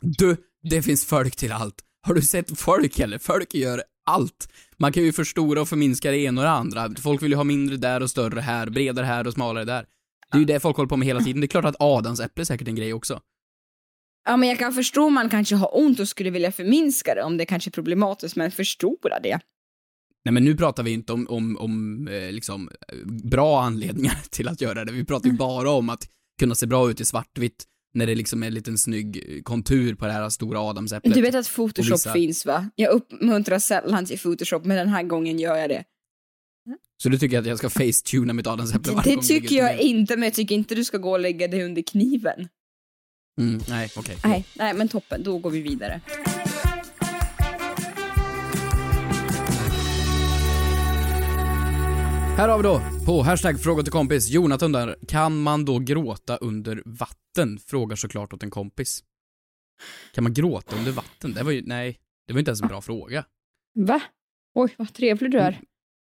Du, 0.00 0.36
det 0.62 0.82
finns 0.82 1.04
folk 1.04 1.36
till 1.36 1.52
allt. 1.52 1.74
Har 2.06 2.14
du 2.14 2.22
sett 2.22 2.60
folk 2.60 2.98
eller? 2.98 3.18
Folk 3.18 3.54
gör 3.54 3.82
allt. 4.06 4.48
Man 4.76 4.92
kan 4.92 5.02
ju 5.02 5.12
förstora 5.12 5.60
och 5.60 5.68
förminska 5.68 6.10
det 6.10 6.18
ena 6.18 6.40
och 6.40 6.44
det 6.44 6.50
andra. 6.50 6.94
Folk 7.02 7.22
vill 7.22 7.30
ju 7.30 7.36
ha 7.36 7.44
mindre 7.44 7.76
där 7.76 8.02
och 8.02 8.10
större 8.10 8.40
här, 8.40 8.70
bredare 8.70 9.06
här 9.06 9.26
och 9.26 9.32
smalare 9.32 9.64
där. 9.64 9.86
Det 10.32 10.36
är 10.36 10.38
ju 10.38 10.44
det 10.44 10.60
folk 10.60 10.76
håller 10.76 10.88
på 10.88 10.96
med 10.96 11.08
hela 11.08 11.20
tiden. 11.20 11.40
Det 11.40 11.44
är 11.44 11.48
klart 11.48 11.64
att 11.64 11.76
Adams 11.78 12.20
äpple 12.20 12.42
är 12.42 12.44
säkert 12.44 12.68
en 12.68 12.74
grej 12.74 12.94
också. 12.94 13.20
Ja, 14.24 14.36
men 14.36 14.48
jag 14.48 14.58
kan 14.58 14.72
förstå 14.72 15.06
om 15.06 15.14
man 15.14 15.28
kanske 15.28 15.54
har 15.54 15.78
ont 15.78 16.00
och 16.00 16.08
skulle 16.08 16.30
vilja 16.30 16.52
förminska 16.52 17.14
det, 17.14 17.22
om 17.22 17.36
det 17.36 17.46
kanske 17.46 17.68
är 17.68 17.72
problematiskt, 17.72 18.36
men 18.36 18.50
förstora 18.50 19.20
det. 19.22 19.40
Nej 20.24 20.32
men 20.32 20.44
nu 20.44 20.56
pratar 20.56 20.82
vi 20.82 20.90
inte 20.90 21.12
om, 21.12 21.26
om, 21.28 21.56
om 21.56 22.08
eh, 22.08 22.32
liksom, 22.32 22.70
eh, 22.88 23.06
bra 23.06 23.62
anledningar 23.62 24.18
till 24.30 24.48
att 24.48 24.60
göra 24.60 24.84
det. 24.84 24.92
Vi 24.92 25.04
pratar 25.04 25.30
ju 25.30 25.36
bara 25.36 25.70
om 25.70 25.88
att 25.88 26.08
kunna 26.38 26.54
se 26.54 26.66
bra 26.66 26.90
ut 26.90 27.00
i 27.00 27.04
svartvitt 27.04 27.64
när 27.94 28.06
det 28.06 28.14
liksom 28.14 28.42
är 28.42 28.46
en 28.46 28.54
liten 28.54 28.78
snygg 28.78 29.40
kontur 29.44 29.94
på 29.94 30.06
det 30.06 30.12
här 30.12 30.28
stora 30.28 30.60
adamsäpplet. 30.60 31.14
Du 31.14 31.20
vet 31.22 31.34
att 31.34 31.48
Photoshop 31.54 31.94
vissa- 31.94 32.12
finns 32.12 32.46
va? 32.46 32.70
Jag 32.74 32.90
uppmuntrar 32.92 33.58
sällan 33.58 34.06
till 34.06 34.18
Photoshop, 34.18 34.64
men 34.64 34.76
den 34.76 34.88
här 34.88 35.02
gången 35.02 35.38
gör 35.38 35.56
jag 35.56 35.68
det. 35.70 35.84
Så 37.02 37.08
du 37.08 37.18
tycker 37.18 37.38
att 37.38 37.46
jag 37.46 37.58
ska 37.58 37.70
facetuna 37.70 38.32
mitt 38.32 38.46
adamsäpple 38.46 38.92
varje 38.92 39.10
Det 39.10 39.14
gång 39.14 39.24
tycker 39.24 39.40
ligger 39.50 39.56
jag 39.62 39.70
problem? 39.76 39.96
inte, 39.96 40.16
men 40.16 40.22
jag 40.22 40.34
tycker 40.34 40.54
inte 40.54 40.74
du 40.74 40.84
ska 40.84 40.98
gå 40.98 41.10
och 41.10 41.20
lägga 41.20 41.48
det 41.48 41.64
under 41.64 41.82
kniven. 41.82 42.48
Mm, 43.40 43.60
nej, 43.68 43.90
okej. 43.96 44.16
Nej, 44.24 44.44
nej, 44.54 44.74
men 44.74 44.88
toppen, 44.88 45.22
då 45.22 45.38
går 45.38 45.50
vi 45.50 45.62
vidare. 45.62 46.00
Här 52.38 52.48
har 52.48 52.56
vi 52.56 52.62
då, 52.62 52.80
på 53.06 53.22
hashtag 53.22 53.60
fråga 53.60 53.82
till 53.82 53.92
kompis, 53.92 54.30
Jonathan 54.30 54.66
undrar, 54.66 54.96
kan 55.08 55.42
man 55.42 55.64
då 55.64 55.78
gråta 55.78 56.36
under 56.36 56.82
vatten? 56.84 57.58
Frågar 57.66 57.96
såklart 57.96 58.32
åt 58.32 58.42
en 58.42 58.50
kompis. 58.50 59.04
Kan 60.14 60.24
man 60.24 60.34
gråta 60.34 60.76
under 60.76 60.92
vatten? 60.92 61.34
Det 61.34 61.42
var 61.42 61.52
ju, 61.52 61.62
nej, 61.66 61.98
det 62.26 62.32
var 62.32 62.38
inte 62.38 62.48
ens 62.50 62.62
en 62.62 62.68
bra 62.68 62.80
fråga. 62.80 63.24
Va? 63.74 64.02
Oj, 64.54 64.74
vad 64.78 64.94
trevlig 64.94 65.30
du 65.30 65.38
är. 65.38 65.60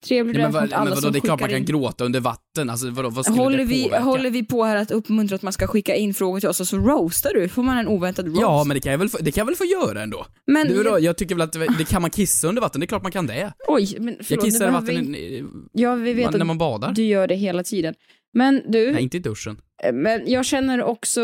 Trevlig 0.07 0.35
Ja, 0.35 0.41
men 0.41 0.51
vad, 0.51 0.63
alla 0.63 0.77
men 0.83 0.89
vadå, 0.89 1.01
som 1.01 1.11
det 1.11 1.17
är 1.17 1.21
klart 1.21 1.39
man 1.39 1.49
kan 1.49 1.57
in. 1.59 1.65
gråta 1.65 2.05
under 2.05 2.19
vatten, 2.19 2.69
alltså 2.69 2.89
vadå, 2.89 3.09
vad 3.09 3.25
skulle 3.25 3.37
Håller 3.41 3.57
det 3.57 3.63
vi, 3.63 3.83
påverka? 3.83 4.03
håller 4.03 4.29
vi 4.29 4.43
på 4.45 4.63
här 4.63 4.75
att 4.75 4.91
uppmuntra 4.91 5.35
att 5.35 5.41
man 5.41 5.53
ska 5.53 5.67
skicka 5.67 5.95
in 5.95 6.13
frågor 6.13 6.39
till 6.39 6.49
oss 6.49 6.59
och 6.59 6.67
så 6.67 6.77
roastar 6.77 7.31
du? 7.33 7.49
Får 7.49 7.63
man 7.63 7.77
en 7.77 7.87
oväntad 7.87 8.27
roast? 8.27 8.41
Ja, 8.41 8.63
men 8.63 8.75
det 8.75 8.81
kan 8.81 8.91
jag 8.91 8.99
väl 8.99 9.09
få, 9.09 9.17
det 9.21 9.31
kan 9.31 9.41
jag 9.41 9.45
väl 9.45 9.55
få 9.55 9.65
göra 9.65 10.01
ändå? 10.03 10.25
Men- 10.47 10.67
du, 10.67 10.83
då, 10.83 10.99
jag 10.99 11.17
tycker 11.17 11.35
väl 11.35 11.41
att 11.41 11.53
det, 11.77 11.89
kan 11.89 12.01
man 12.01 12.11
kissa 12.11 12.47
under 12.47 12.61
vatten, 12.61 12.81
det 12.81 12.85
är 12.85 12.87
klart 12.87 13.03
man 13.03 13.11
kan 13.11 13.27
det. 13.27 13.53
Oj, 13.67 13.95
men 13.99 14.15
förlåt, 14.15 14.29
jag 14.29 14.41
kissar 14.41 14.67
i 14.67 14.71
vatten 14.71 15.11
vi- 15.11 15.43
Ja, 15.71 15.95
vi 15.95 16.13
vet 16.13 16.31
när 16.31 16.39
att 16.39 16.47
man 16.47 16.57
badar. 16.57 16.91
du 16.91 17.03
gör 17.03 17.27
det 17.27 17.35
hela 17.35 17.63
tiden. 17.63 17.93
Men 18.33 18.61
du, 18.71 18.91
Nej, 18.91 19.03
inte 19.03 19.17
i 19.17 19.19
duschen. 19.19 19.57
eh, 19.83 19.93
men 19.93 20.21
jag 20.31 20.45
känner 20.45 20.83
också 20.83 21.21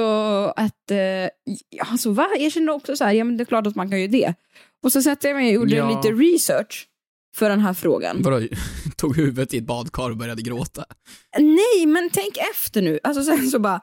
att, 0.56 0.92
eh, 0.92 0.98
alltså 1.90 2.12
va? 2.12 2.28
Jag 2.40 2.52
känner 2.52 2.74
också 2.74 2.96
så 2.96 3.04
här, 3.04 3.14
ja 3.14 3.24
men 3.24 3.38
det 3.38 3.44
är 3.44 3.46
klart 3.46 3.68
att 3.68 3.76
man 3.76 3.90
kan 3.90 4.02
ju 4.02 4.08
det. 4.08 4.34
Och 4.84 4.92
så 4.92 5.02
satte 5.02 5.28
jag 5.28 5.36
mig 5.38 5.48
och 5.48 5.54
gjorde 5.64 5.76
Ja. 5.76 5.90
lite 5.90 6.12
research 6.16 6.88
för 7.36 7.50
den 7.50 7.60
här 7.60 7.74
frågan. 7.74 8.22
Vadå, 8.22 8.48
tog 8.98 9.18
huvudet 9.18 9.54
i 9.54 9.58
ett 9.58 9.66
badkar 9.66 10.10
och 10.10 10.18
började 10.18 10.42
gråta? 10.42 10.86
Nej, 11.40 11.86
men 11.86 12.10
tänk 12.14 12.38
efter 12.52 12.82
nu. 12.82 13.00
Alltså 13.04 13.24
sen 13.24 13.50
så 13.50 13.60
bara, 13.60 13.82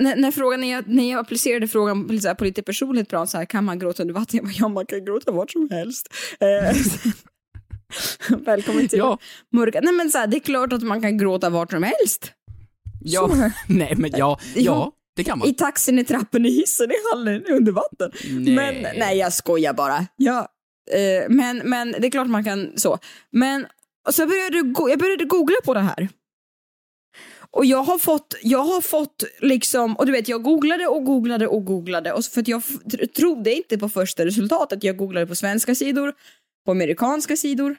när, 0.00 0.16
när, 0.16 0.30
frågan, 0.30 0.60
när, 0.60 0.70
jag, 0.72 0.88
när 0.88 1.10
jag 1.10 1.20
applicerade 1.20 1.68
frågan 1.68 2.06
på, 2.06 2.12
lite 2.12 2.34
på 2.34 2.44
lite 2.44 2.62
personligt 2.62 3.08
plan, 3.08 3.26
så 3.26 3.38
här, 3.38 3.44
kan 3.44 3.64
man 3.64 3.78
gråta 3.78 4.02
under 4.02 4.14
vatten? 4.14 4.36
Jag 4.36 4.44
bara, 4.44 4.54
ja 4.58 4.68
man 4.68 4.86
kan 4.86 5.04
gråta 5.04 5.32
vart 5.32 5.50
som 5.50 5.68
helst. 5.70 6.08
Eh, 6.40 6.76
Välkommen 8.38 8.88
till 8.88 8.98
Ja. 8.98 9.18
mörka. 9.52 9.80
Nej 9.82 9.92
men 9.94 10.10
så 10.10 10.18
här, 10.18 10.26
det 10.26 10.36
är 10.36 10.40
klart 10.40 10.72
att 10.72 10.82
man 10.82 11.02
kan 11.02 11.18
gråta 11.18 11.50
vart 11.50 11.70
som 11.70 11.82
helst. 11.82 12.32
Ja, 13.00 13.28
Så. 13.28 13.50
nej 13.74 13.94
men 13.96 14.10
ja, 14.16 14.38
ja, 14.54 14.92
det 15.16 15.24
kan 15.24 15.38
man. 15.38 15.48
I 15.48 15.54
taxin, 15.54 15.98
i 15.98 16.04
trappen, 16.04 16.46
i 16.46 16.50
hissen, 16.50 16.90
i 16.90 16.94
hallen, 17.12 17.44
under 17.46 17.72
vatten. 17.72 18.10
Nej. 18.24 18.54
Men 18.54 18.74
nej, 18.98 19.18
jag 19.18 19.32
skojar 19.32 19.72
bara. 19.72 20.06
Ja, 20.16 20.48
eh, 20.92 21.28
men, 21.28 21.58
men 21.58 21.92
det 21.92 22.06
är 22.06 22.10
klart 22.10 22.28
man 22.28 22.44
kan 22.44 22.72
så. 22.76 22.98
Men 23.30 23.66
så 24.10 24.26
började 24.26 24.56
jag, 24.56 24.72
go- 24.72 24.88
jag 24.88 24.98
började 24.98 25.24
googla 25.24 25.56
på 25.64 25.74
det 25.74 25.80
här. 25.80 26.08
Och 27.50 27.64
jag 27.64 27.82
har 27.82 27.98
fått, 27.98 28.34
jag 28.42 28.64
har 28.64 28.80
fått 28.80 29.24
liksom, 29.40 29.96
och 29.96 30.06
du 30.06 30.12
vet 30.12 30.28
jag 30.28 30.42
googlade 30.42 30.86
och 30.86 31.04
googlade 31.04 31.46
och 31.46 31.64
googlade 31.64 32.12
och 32.12 32.24
för 32.24 32.40
att 32.40 32.48
jag 32.48 32.62
trodde 33.16 33.54
inte 33.54 33.78
på 33.78 33.88
första 33.88 34.24
resultatet. 34.24 34.84
Jag 34.84 34.96
googlade 34.96 35.26
på 35.26 35.34
svenska 35.34 35.74
sidor, 35.74 36.14
på 36.64 36.70
amerikanska 36.70 37.36
sidor. 37.36 37.76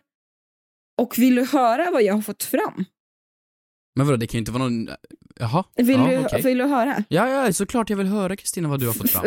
Och 1.01 1.17
vill 1.17 1.35
du 1.35 1.45
höra 1.45 1.91
vad 1.91 2.03
jag 2.03 2.13
har 2.13 2.21
fått 2.21 2.43
fram? 2.43 2.85
Men 3.95 4.05
vadå, 4.07 4.17
det 4.17 4.27
kan 4.27 4.37
ju 4.37 4.39
inte 4.39 4.51
vara 4.51 4.63
någon... 4.63 4.89
Jaha? 5.39 5.63
Vill, 5.75 5.89
ja, 5.99 6.07
du, 6.07 6.25
okej. 6.25 6.41
vill 6.41 6.57
du 6.57 6.65
höra? 6.65 7.03
Ja, 7.09 7.29
ja, 7.29 7.53
såklart 7.53 7.89
jag 7.89 7.97
vill 7.97 8.07
höra 8.07 8.35
Kristina 8.35 8.69
vad 8.69 8.79
du 8.79 8.85
har 8.87 8.93
fått 8.93 9.11
fram. 9.11 9.25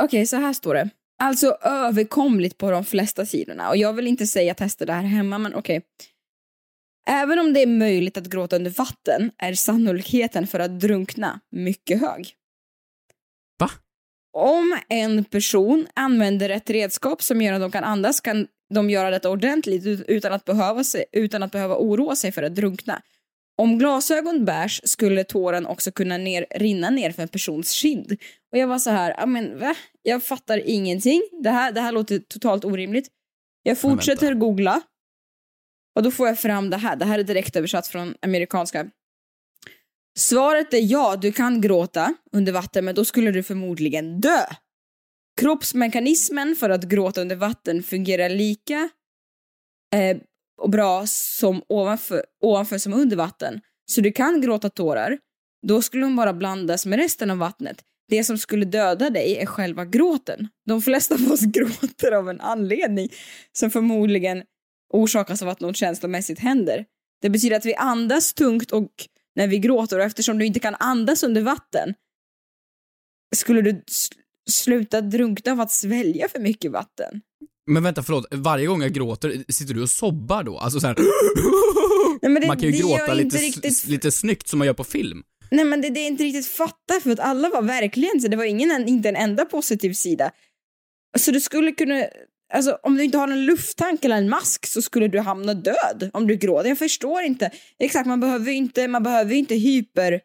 Okej, 0.00 0.26
så 0.26 0.36
här 0.36 0.52
står 0.52 0.74
det. 0.74 0.90
Alltså 1.24 1.56
överkomligt 1.62 2.58
på 2.58 2.70
de 2.70 2.84
flesta 2.84 3.26
sidorna. 3.26 3.68
Och 3.68 3.76
jag 3.76 3.92
vill 3.92 4.06
inte 4.06 4.26
säga 4.26 4.54
testa 4.54 4.84
det 4.86 4.92
här 4.92 5.02
hemma, 5.02 5.38
men 5.38 5.54
okej. 5.54 5.82
Även 7.08 7.38
om 7.38 7.52
det 7.52 7.62
är 7.62 7.66
möjligt 7.66 8.16
att 8.16 8.26
gråta 8.26 8.56
under 8.56 8.70
vatten 8.70 9.30
är 9.38 9.54
sannolikheten 9.54 10.46
för 10.46 10.60
att 10.60 10.80
drunkna 10.80 11.40
mycket 11.50 12.00
hög. 12.00 12.34
Va? 13.58 13.70
Om 14.32 14.78
en 14.88 15.24
person 15.24 15.86
använder 15.94 16.50
ett 16.50 16.70
redskap 16.70 17.22
som 17.22 17.42
gör 17.42 17.52
att 17.52 17.60
de 17.60 17.70
kan 17.70 17.84
andas 17.84 18.20
kan 18.20 18.46
de 18.74 18.90
göra 18.90 19.10
detta 19.10 19.30
ordentligt 19.30 19.86
ut- 19.86 20.04
utan 20.08 20.32
att 20.32 20.44
behöva, 20.44 20.84
sig, 20.84 21.04
utan 21.12 21.42
att 21.42 21.52
behöva 21.52 21.76
oroa 21.76 22.16
sig 22.16 22.32
för 22.32 22.42
att 22.42 22.54
drunkna. 22.54 23.02
Om 23.56 23.78
glasögon 23.78 24.44
bärs 24.44 24.80
skulle 24.84 25.24
tåren 25.24 25.66
också 25.66 25.92
kunna 25.92 26.16
ner, 26.16 26.46
rinna 26.50 26.90
ner 26.90 27.10
för 27.10 27.22
en 27.22 27.28
persons 27.28 27.70
kind. 27.70 28.12
Och 28.52 28.58
jag 28.58 28.66
var 28.66 28.78
så 28.78 28.90
här, 28.90 29.14
ja 29.18 29.26
men 29.26 29.58
va? 29.58 29.74
Jag 30.02 30.22
fattar 30.22 30.68
ingenting. 30.68 31.22
Det 31.42 31.50
här, 31.50 31.72
det 31.72 31.80
här 31.80 31.92
låter 31.92 32.18
totalt 32.18 32.64
orimligt. 32.64 33.08
Jag 33.62 33.78
fortsätter 33.78 34.34
googla. 34.34 34.82
Och 35.96 36.02
då 36.02 36.10
får 36.10 36.26
jag 36.28 36.38
fram 36.38 36.70
det 36.70 36.76
här. 36.76 36.96
Det 36.96 37.04
här 37.04 37.18
är 37.18 37.22
direkt 37.22 37.56
översatt 37.56 37.86
från 37.86 38.14
amerikanska. 38.22 38.90
Svaret 40.18 40.74
är 40.74 40.92
ja, 40.92 41.16
du 41.16 41.32
kan 41.32 41.60
gråta 41.60 42.14
under 42.32 42.52
vatten, 42.52 42.84
men 42.84 42.94
då 42.94 43.04
skulle 43.04 43.30
du 43.30 43.42
förmodligen 43.42 44.20
dö. 44.20 44.46
Kroppsmekanismen 45.40 46.56
för 46.56 46.70
att 46.70 46.84
gråta 46.84 47.20
under 47.20 47.36
vatten 47.36 47.82
fungerar 47.82 48.28
lika 48.28 48.88
eh, 49.94 50.16
och 50.62 50.70
bra 50.70 51.06
som 51.06 51.62
ovanför, 51.68 52.24
ovanför 52.42 52.78
som 52.78 52.94
under 52.94 53.16
vatten. 53.16 53.60
Så 53.86 54.00
du 54.00 54.12
kan 54.12 54.40
gråta 54.40 54.70
tårar. 54.70 55.18
Då 55.66 55.82
skulle 55.82 56.02
de 56.02 56.16
bara 56.16 56.32
blandas 56.32 56.86
med 56.86 56.98
resten 56.98 57.30
av 57.30 57.38
vattnet. 57.38 57.82
Det 58.08 58.24
som 58.24 58.38
skulle 58.38 58.64
döda 58.64 59.10
dig 59.10 59.36
är 59.36 59.46
själva 59.46 59.84
gråten. 59.84 60.48
De 60.66 60.82
flesta 60.82 61.14
av 61.14 61.32
oss 61.32 61.40
gråter 61.46 62.12
av 62.12 62.30
en 62.30 62.40
anledning 62.40 63.08
som 63.52 63.70
förmodligen 63.70 64.42
orsakas 64.92 65.42
av 65.42 65.48
att 65.48 65.60
något 65.60 65.76
känslomässigt 65.76 66.38
händer. 66.38 66.84
Det 67.22 67.30
betyder 67.30 67.56
att 67.56 67.64
vi 67.64 67.74
andas 67.74 68.34
tungt 68.34 68.70
och 68.70 68.90
när 69.34 69.46
vi 69.46 69.58
gråter 69.58 69.98
och 69.98 70.04
eftersom 70.04 70.38
du 70.38 70.46
inte 70.46 70.60
kan 70.60 70.74
andas 70.74 71.22
under 71.22 71.42
vatten 71.42 71.94
skulle 73.36 73.62
du 73.62 73.82
sluta 74.50 75.00
drunkna 75.00 75.52
av 75.52 75.60
att 75.60 75.70
svälja 75.72 76.28
för 76.28 76.38
mycket 76.38 76.72
vatten. 76.72 77.20
Men 77.66 77.82
vänta, 77.82 78.02
förlåt. 78.02 78.26
Varje 78.30 78.66
gång 78.66 78.82
jag 78.82 78.92
gråter, 78.92 79.44
sitter 79.48 79.74
du 79.74 79.82
och 79.82 79.90
sobbar 79.90 80.42
då? 80.42 80.58
Alltså 80.58 80.80
så 80.80 80.86
här. 80.86 80.96
Nej, 82.22 82.30
men 82.32 82.42
det- 82.42 82.48
man 82.48 82.58
kan 82.58 82.70
ju 82.70 82.78
gråta 82.78 83.14
lite, 83.14 83.36
riktigt- 83.38 83.86
lite 83.86 84.12
snyggt 84.12 84.48
som 84.48 84.58
man 84.58 84.66
gör 84.66 84.74
på 84.74 84.84
film. 84.84 85.22
Nej 85.50 85.64
men 85.64 85.80
det, 85.80 85.90
det 85.90 86.00
är 86.00 86.06
inte 86.06 86.24
riktigt 86.24 86.46
fatta 86.46 87.00
för 87.02 87.10
att 87.10 87.20
alla 87.20 87.48
var 87.50 87.62
verkligen 87.62 88.20
så 88.20 88.28
det 88.28 88.36
var 88.36 88.44
ingen, 88.44 88.88
inte 88.88 89.08
en 89.08 89.16
enda 89.16 89.44
positiv 89.44 89.92
sida. 89.92 90.30
Så 91.18 91.30
du 91.30 91.40
skulle 91.40 91.72
kunna, 91.72 92.04
alltså 92.54 92.78
om 92.82 92.96
du 92.96 93.04
inte 93.04 93.18
har 93.18 93.28
en 93.28 93.46
lufttank 93.46 94.04
eller 94.04 94.16
en 94.16 94.28
mask 94.28 94.66
så 94.66 94.82
skulle 94.82 95.08
du 95.08 95.20
hamna 95.20 95.54
död 95.54 96.10
om 96.12 96.26
du 96.26 96.36
gråter. 96.36 96.68
Jag 96.68 96.78
förstår 96.78 97.22
inte. 97.22 97.50
Exakt, 97.78 98.06
man 98.06 98.20
behöver 98.20 98.50
ju 98.50 98.56
inte, 98.56 98.88
man 98.88 99.02
behöver 99.02 99.34
inte 99.34 99.54
hyper, 99.54 100.20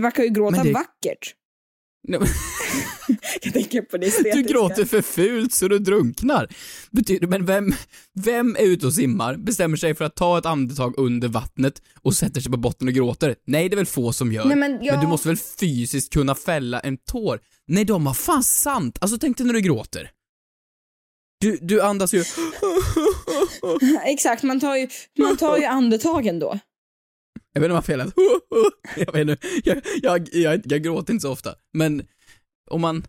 man 0.00 0.12
kan 0.12 0.24
ju 0.24 0.30
gråta 0.30 0.62
det- 0.62 0.72
vackert. 0.72 1.34
Men- 2.08 2.20
Jag 3.42 3.52
tänker 3.52 3.82
på 3.82 3.96
det 3.96 4.06
estetiska. 4.06 4.36
Du 4.36 4.42
gråter 4.42 4.84
för 4.84 5.02
fult 5.02 5.52
så 5.52 5.68
du 5.68 5.78
drunknar. 5.78 6.48
Betyder, 6.90 7.26
men 7.26 7.46
vem, 7.46 7.74
vem 8.14 8.56
är 8.56 8.62
ute 8.64 8.86
och 8.86 8.94
simmar, 8.94 9.36
bestämmer 9.36 9.76
sig 9.76 9.94
för 9.94 10.04
att 10.04 10.16
ta 10.16 10.38
ett 10.38 10.46
andetag 10.46 10.94
under 10.98 11.28
vattnet 11.28 11.82
och 12.02 12.14
sätter 12.14 12.40
sig 12.40 12.52
på 12.52 12.58
botten 12.58 12.88
och 12.88 12.94
gråter? 12.94 13.36
Nej, 13.46 13.68
det 13.68 13.74
är 13.74 13.76
väl 13.76 13.86
få 13.86 14.12
som 14.12 14.32
gör. 14.32 14.44
Nej, 14.44 14.56
men 14.56 14.84
jag- 14.84 15.00
du 15.00 15.06
måste 15.06 15.28
väl 15.28 15.36
fysiskt 15.36 16.12
kunna 16.12 16.34
fälla 16.34 16.80
en 16.80 16.96
tår? 16.96 17.40
Nej, 17.66 17.84
de 17.84 18.06
har 18.06 18.14
fan 18.14 18.42
sant. 18.44 18.98
Alltså 19.00 19.18
tänk 19.18 19.36
dig 19.38 19.46
när 19.46 19.54
du 19.54 19.60
gråter. 19.60 20.10
Du, 21.40 21.58
du 21.62 21.80
andas 21.82 22.14
ju... 22.14 22.24
Exakt, 24.04 24.42
man 24.42 24.60
tar 24.60 24.76
ju, 24.76 24.88
man 25.18 25.36
tar 25.36 25.58
ju 25.58 25.64
andetagen 25.64 26.38
då. 26.38 26.58
Jag 27.52 27.60
vet 27.60 27.66
inte 27.66 27.74
varför 27.74 27.92
jag 27.92 27.98
lät... 27.98 28.14
Jag 28.96 29.12
vet 29.12 29.28
inte, 29.28 29.46
jag, 29.64 29.82
jag, 30.02 30.28
jag, 30.32 30.62
jag 30.64 30.82
gråter 30.82 31.12
inte 31.12 31.22
så 31.22 31.32
ofta. 31.32 31.54
Men 31.72 32.06
om 32.70 32.80
man... 32.80 33.04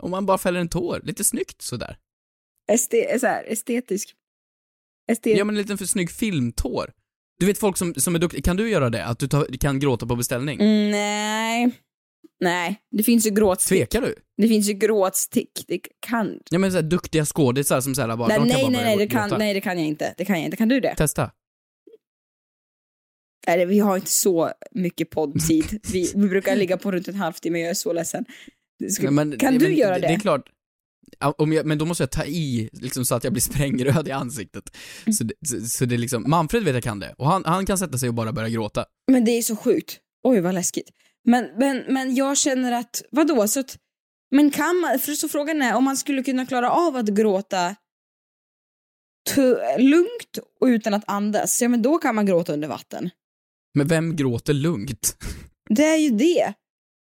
Om 0.00 0.10
man 0.10 0.26
bara 0.26 0.38
fäller 0.38 0.60
en 0.60 0.68
tår, 0.68 1.00
lite 1.04 1.24
snyggt 1.24 1.62
sådär. 1.62 1.96
Este, 2.72 3.18
så 3.18 3.26
här, 3.26 3.44
estetisk. 3.52 4.14
Estet... 5.10 5.38
Ja 5.38 5.44
men 5.44 5.54
en 5.54 5.62
liten 5.62 5.78
för 5.78 5.84
snygg 5.84 6.10
filmtår. 6.10 6.92
Du 7.38 7.46
vet 7.46 7.58
folk 7.58 7.76
som, 7.76 7.94
som 7.94 8.14
är 8.14 8.18
duktiga, 8.18 8.42
kan 8.42 8.56
du 8.56 8.70
göra 8.70 8.90
det? 8.90 9.04
Att 9.04 9.18
du 9.18 9.28
tar, 9.28 9.58
kan 9.58 9.80
gråta 9.80 10.06
på 10.06 10.16
beställning? 10.16 10.60
Mm, 10.60 10.90
nej. 10.90 11.70
Nej, 12.40 12.80
det 12.90 13.02
finns 13.02 13.26
ju 13.26 13.30
gråtstick. 13.30 13.78
Tvekar 13.78 14.00
du? 14.00 14.14
Det 14.36 14.48
finns 14.48 14.68
ju 14.68 14.72
gråtstick. 14.72 15.64
Det 15.66 15.80
kan... 16.00 16.38
Ja 16.50 16.58
men 16.58 16.70
såhär 16.70 16.82
duktiga 16.82 17.24
skådisar 17.24 17.80
som 17.80 17.94
såhär 17.94 18.16
bara, 18.16 18.28
Nej, 18.28 18.38
de 18.38 18.48
kan 18.48 18.48
nej, 18.48 18.62
bara 18.62 18.70
nej, 18.70 18.84
nej, 18.84 18.96
det 18.96 19.06
kan, 19.06 19.38
nej, 19.38 19.54
det 19.54 19.60
kan 19.60 19.78
jag 19.78 19.86
inte. 19.86 20.14
Det 20.16 20.24
kan 20.24 20.36
jag 20.36 20.44
inte. 20.44 20.56
Kan 20.56 20.68
du 20.68 20.80
det? 20.80 20.94
Testa. 20.94 21.30
Det- 23.46 23.66
vi 23.66 23.78
har 23.78 23.96
inte 23.96 24.10
så 24.10 24.52
mycket 24.70 25.10
poddtid. 25.10 25.80
Vi, 25.92 26.12
vi 26.14 26.28
brukar 26.28 26.56
ligga 26.56 26.76
på 26.76 26.92
runt 26.92 27.08
en 27.08 27.14
halvtimme, 27.14 27.58
jag 27.60 27.70
är 27.70 27.74
så 27.74 27.92
ledsen. 27.92 28.24
Nej, 29.00 29.10
men- 29.10 29.38
kan 29.38 29.50
nej, 29.52 29.58
du 29.58 29.68
men 29.68 29.76
göra 29.76 29.94
det? 29.98 30.08
Det 30.08 30.14
är 30.14 30.18
klart. 30.18 30.50
Om 31.38 31.52
jag, 31.52 31.66
men 31.66 31.78
då 31.78 31.84
måste 31.84 32.02
jag 32.02 32.10
ta 32.10 32.24
i, 32.24 32.68
liksom 32.72 33.04
så 33.04 33.14
att 33.14 33.24
jag 33.24 33.32
blir 33.32 33.42
sprängröd 33.42 34.08
i 34.08 34.10
ansiktet. 34.10 34.76
Så 35.18 35.24
det, 35.24 35.34
så, 35.48 35.60
så 35.60 35.84
det 35.84 35.94
är 35.94 35.98
liksom, 35.98 36.24
Manfred 36.30 36.64
vet 36.64 36.74
jag 36.74 36.82
kan 36.82 37.00
det. 37.00 37.14
Och 37.18 37.26
han, 37.26 37.44
han 37.44 37.66
kan 37.66 37.78
sätta 37.78 37.98
sig 37.98 38.08
och 38.08 38.14
bara 38.14 38.32
börja 38.32 38.48
gråta. 38.48 38.84
Men 39.12 39.24
det 39.24 39.30
är 39.30 39.42
så 39.42 39.56
sjukt. 39.56 39.98
Oj, 40.22 40.40
vad 40.40 40.54
läskigt. 40.54 40.90
Men, 41.24 41.48
men, 41.58 41.84
men 41.88 42.14
jag 42.14 42.36
känner 42.38 42.72
att, 42.72 43.02
vadå, 43.10 43.48
så 43.48 43.60
att, 43.60 43.76
men 44.30 44.50
kan 44.50 44.76
man, 44.80 44.98
för 44.98 45.12
så 45.12 45.28
frågan 45.28 45.62
är 45.62 45.74
om 45.76 45.84
man 45.84 45.96
skulle 45.96 46.22
kunna 46.22 46.46
klara 46.46 46.70
av 46.70 46.96
att 46.96 47.06
gråta 47.08 47.76
lugnt 49.78 50.38
och 50.60 50.66
utan 50.66 50.94
att 50.94 51.04
andas, 51.06 51.62
ja 51.62 51.68
men 51.68 51.82
då 51.82 51.98
kan 51.98 52.14
man 52.14 52.26
gråta 52.26 52.52
under 52.52 52.68
vatten. 52.68 53.10
Men 53.76 53.86
vem 53.86 54.16
gråter 54.16 54.52
lugnt? 54.54 55.16
Det 55.70 55.84
är 55.84 55.96
ju 55.96 56.10
det. 56.10 56.52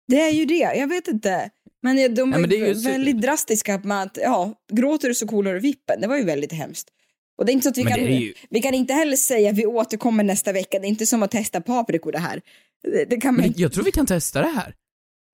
Det 0.07 0.21
är 0.21 0.29
ju 0.31 0.45
det, 0.45 0.55
jag 0.75 0.87
vet 0.87 1.07
inte. 1.07 1.49
Men 1.81 1.95
de 1.95 2.01
Ja, 2.15 2.25
var 2.25 2.39
men 2.39 2.49
det 2.49 2.55
ju 2.55 2.63
är 2.63 2.67
ju 2.67 2.75
så- 2.75 2.89
väldigt 2.89 3.21
drastiska 3.21 3.81
med 3.83 4.01
att, 4.01 4.17
ja, 4.21 4.53
gråter 4.73 5.07
du 5.07 5.15
så 5.15 5.27
kolar 5.27 5.53
du 5.53 5.59
vippen. 5.59 6.01
Det 6.01 6.07
var 6.07 6.17
ju 6.17 6.23
väldigt 6.23 6.51
hemskt. 6.53 6.89
Och 7.37 7.45
det 7.45 7.51
är 7.51 7.53
inte 7.53 7.63
så 7.63 7.69
att 7.69 7.77
vi 7.77 7.83
Men 7.83 7.93
kan, 7.93 8.01
är 8.03 8.19
ju- 8.19 8.33
vi 8.49 8.61
kan 8.61 8.73
inte 8.73 8.93
heller 8.93 9.15
säga 9.17 9.51
vi 9.51 9.65
återkommer 9.65 10.23
nästa 10.23 10.51
vecka. 10.51 10.79
Det 10.79 10.87
är 10.87 10.89
inte 10.89 11.05
som 11.05 11.23
att 11.23 11.31
testa 11.31 11.61
paprikor 11.61 12.11
det 12.11 12.19
här. 12.19 12.41
Det, 12.83 13.05
det 13.09 13.17
kan 13.17 13.33
man 13.35 13.41
Men 13.45 13.53
jag 13.57 13.73
tror 13.73 13.83
vi 13.83 13.91
kan 13.91 14.05
testa 14.05 14.41
det 14.41 14.47
här. 14.47 14.75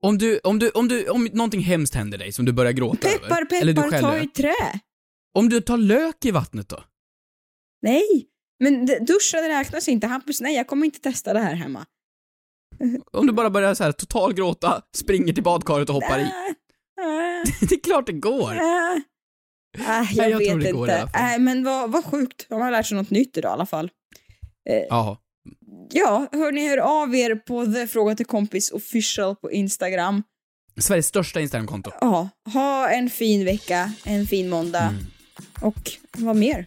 Om 0.02 0.18
du, 0.18 0.40
om 0.44 0.60
du, 0.60 0.70
om 0.70 0.88
du, 0.88 1.08
om 1.10 1.26
någonting 1.34 1.62
hemskt 1.62 1.96
händer 1.96 2.18
dig 2.18 2.32
som 2.32 2.46
du 2.46 2.52
börjar 2.54 2.72
gråta 2.72 3.08
Peppar, 3.10 3.42
över. 3.42 3.62
Eller 3.62 3.74
du 3.74 3.82
peppar, 3.82 3.92
själv 3.92 4.04
ta 4.04 4.18
i 4.20 4.28
trä. 4.28 4.80
Om 5.34 5.50
du 5.50 5.62
tar 5.62 5.78
lök 5.78 6.26
i 6.26 6.32
vattnet 6.32 6.70
då? 6.70 6.84
Nej, 7.82 8.26
Men 8.60 8.86
duschen 8.86 9.48
räknas 9.48 9.88
inte. 9.88 10.08
Hampus, 10.08 10.42
nej 10.42 10.56
jag 10.56 10.68
kommer 10.68 10.86
inte 10.86 11.00
testa 11.00 11.34
det 11.34 11.40
här 11.40 11.56
hemma. 11.56 11.86
Om 13.12 13.28
du 13.28 13.34
bara 13.34 13.50
börjar 13.50 13.74
så 13.74 13.84
här 13.84 13.92
total 13.92 14.34
gråta, 14.34 14.82
springer 14.98 15.34
till 15.34 15.44
badkaret 15.44 15.90
och 15.90 15.96
hoppar 15.96 16.20
i. 16.20 16.32
Det 17.70 17.76
är 17.76 17.80
klart 17.84 18.06
det 18.06 18.14
går. 18.14 18.52
äh. 18.52 19.02
Jag, 20.12 20.30
jag 20.32 20.38
vet 20.38 20.74
går 20.74 20.90
inte. 20.90 21.08
fall. 21.14 21.34
Äh, 21.34 21.40
men 21.40 21.64
vad, 21.64 21.92
vad 21.92 22.06
sjukt. 22.06 22.46
De 22.50 22.62
har 22.62 22.72
lärt 22.72 22.86
sig 22.86 22.98
något 22.98 23.10
nytt 23.10 23.38
idag 23.38 23.50
i 23.50 23.54
alla 23.54 23.66
fall. 23.66 23.92
Jaha. 24.90 25.18
Ja, 25.92 26.28
hörni, 26.32 26.68
hör 26.68 26.78
av 26.78 27.16
er 27.16 27.36
på 27.36 27.66
The 27.66 27.88
Fråga 27.88 28.16
till 28.16 28.26
Kompis 28.26 28.72
official 28.72 29.36
på 29.36 29.52
Instagram. 29.52 30.24
Sveriges 30.78 31.08
största 31.08 31.42
Instagramkonto. 31.42 31.92
Ja, 32.02 32.30
ha 32.54 32.90
en 32.90 33.10
fin 33.10 33.46
vecka, 33.46 33.94
en 34.06 34.28
fin 34.28 34.50
måndag. 34.50 34.82
Mm. 34.84 35.06
Och 35.62 35.92
vad 36.18 36.36
mer? 36.36 36.66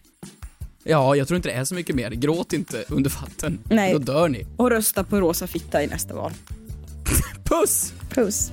Ja, 0.84 1.16
jag 1.16 1.28
tror 1.28 1.36
inte 1.36 1.48
det 1.48 1.54
är 1.54 1.64
så 1.64 1.74
mycket 1.74 1.96
mer. 1.96 2.10
Gråt 2.10 2.52
inte 2.52 2.84
under 2.88 3.10
vatten. 3.10 3.58
Nej. 3.64 3.92
Då 3.92 3.98
dör 3.98 4.28
ni. 4.28 4.46
Och 4.56 4.70
rösta 4.70 5.04
på 5.04 5.20
rosa 5.20 5.46
fitta 5.46 5.82
i 5.82 5.86
nästa 5.86 6.14
val. 6.14 6.32
Puss! 7.44 7.92
Puss. 8.10 8.50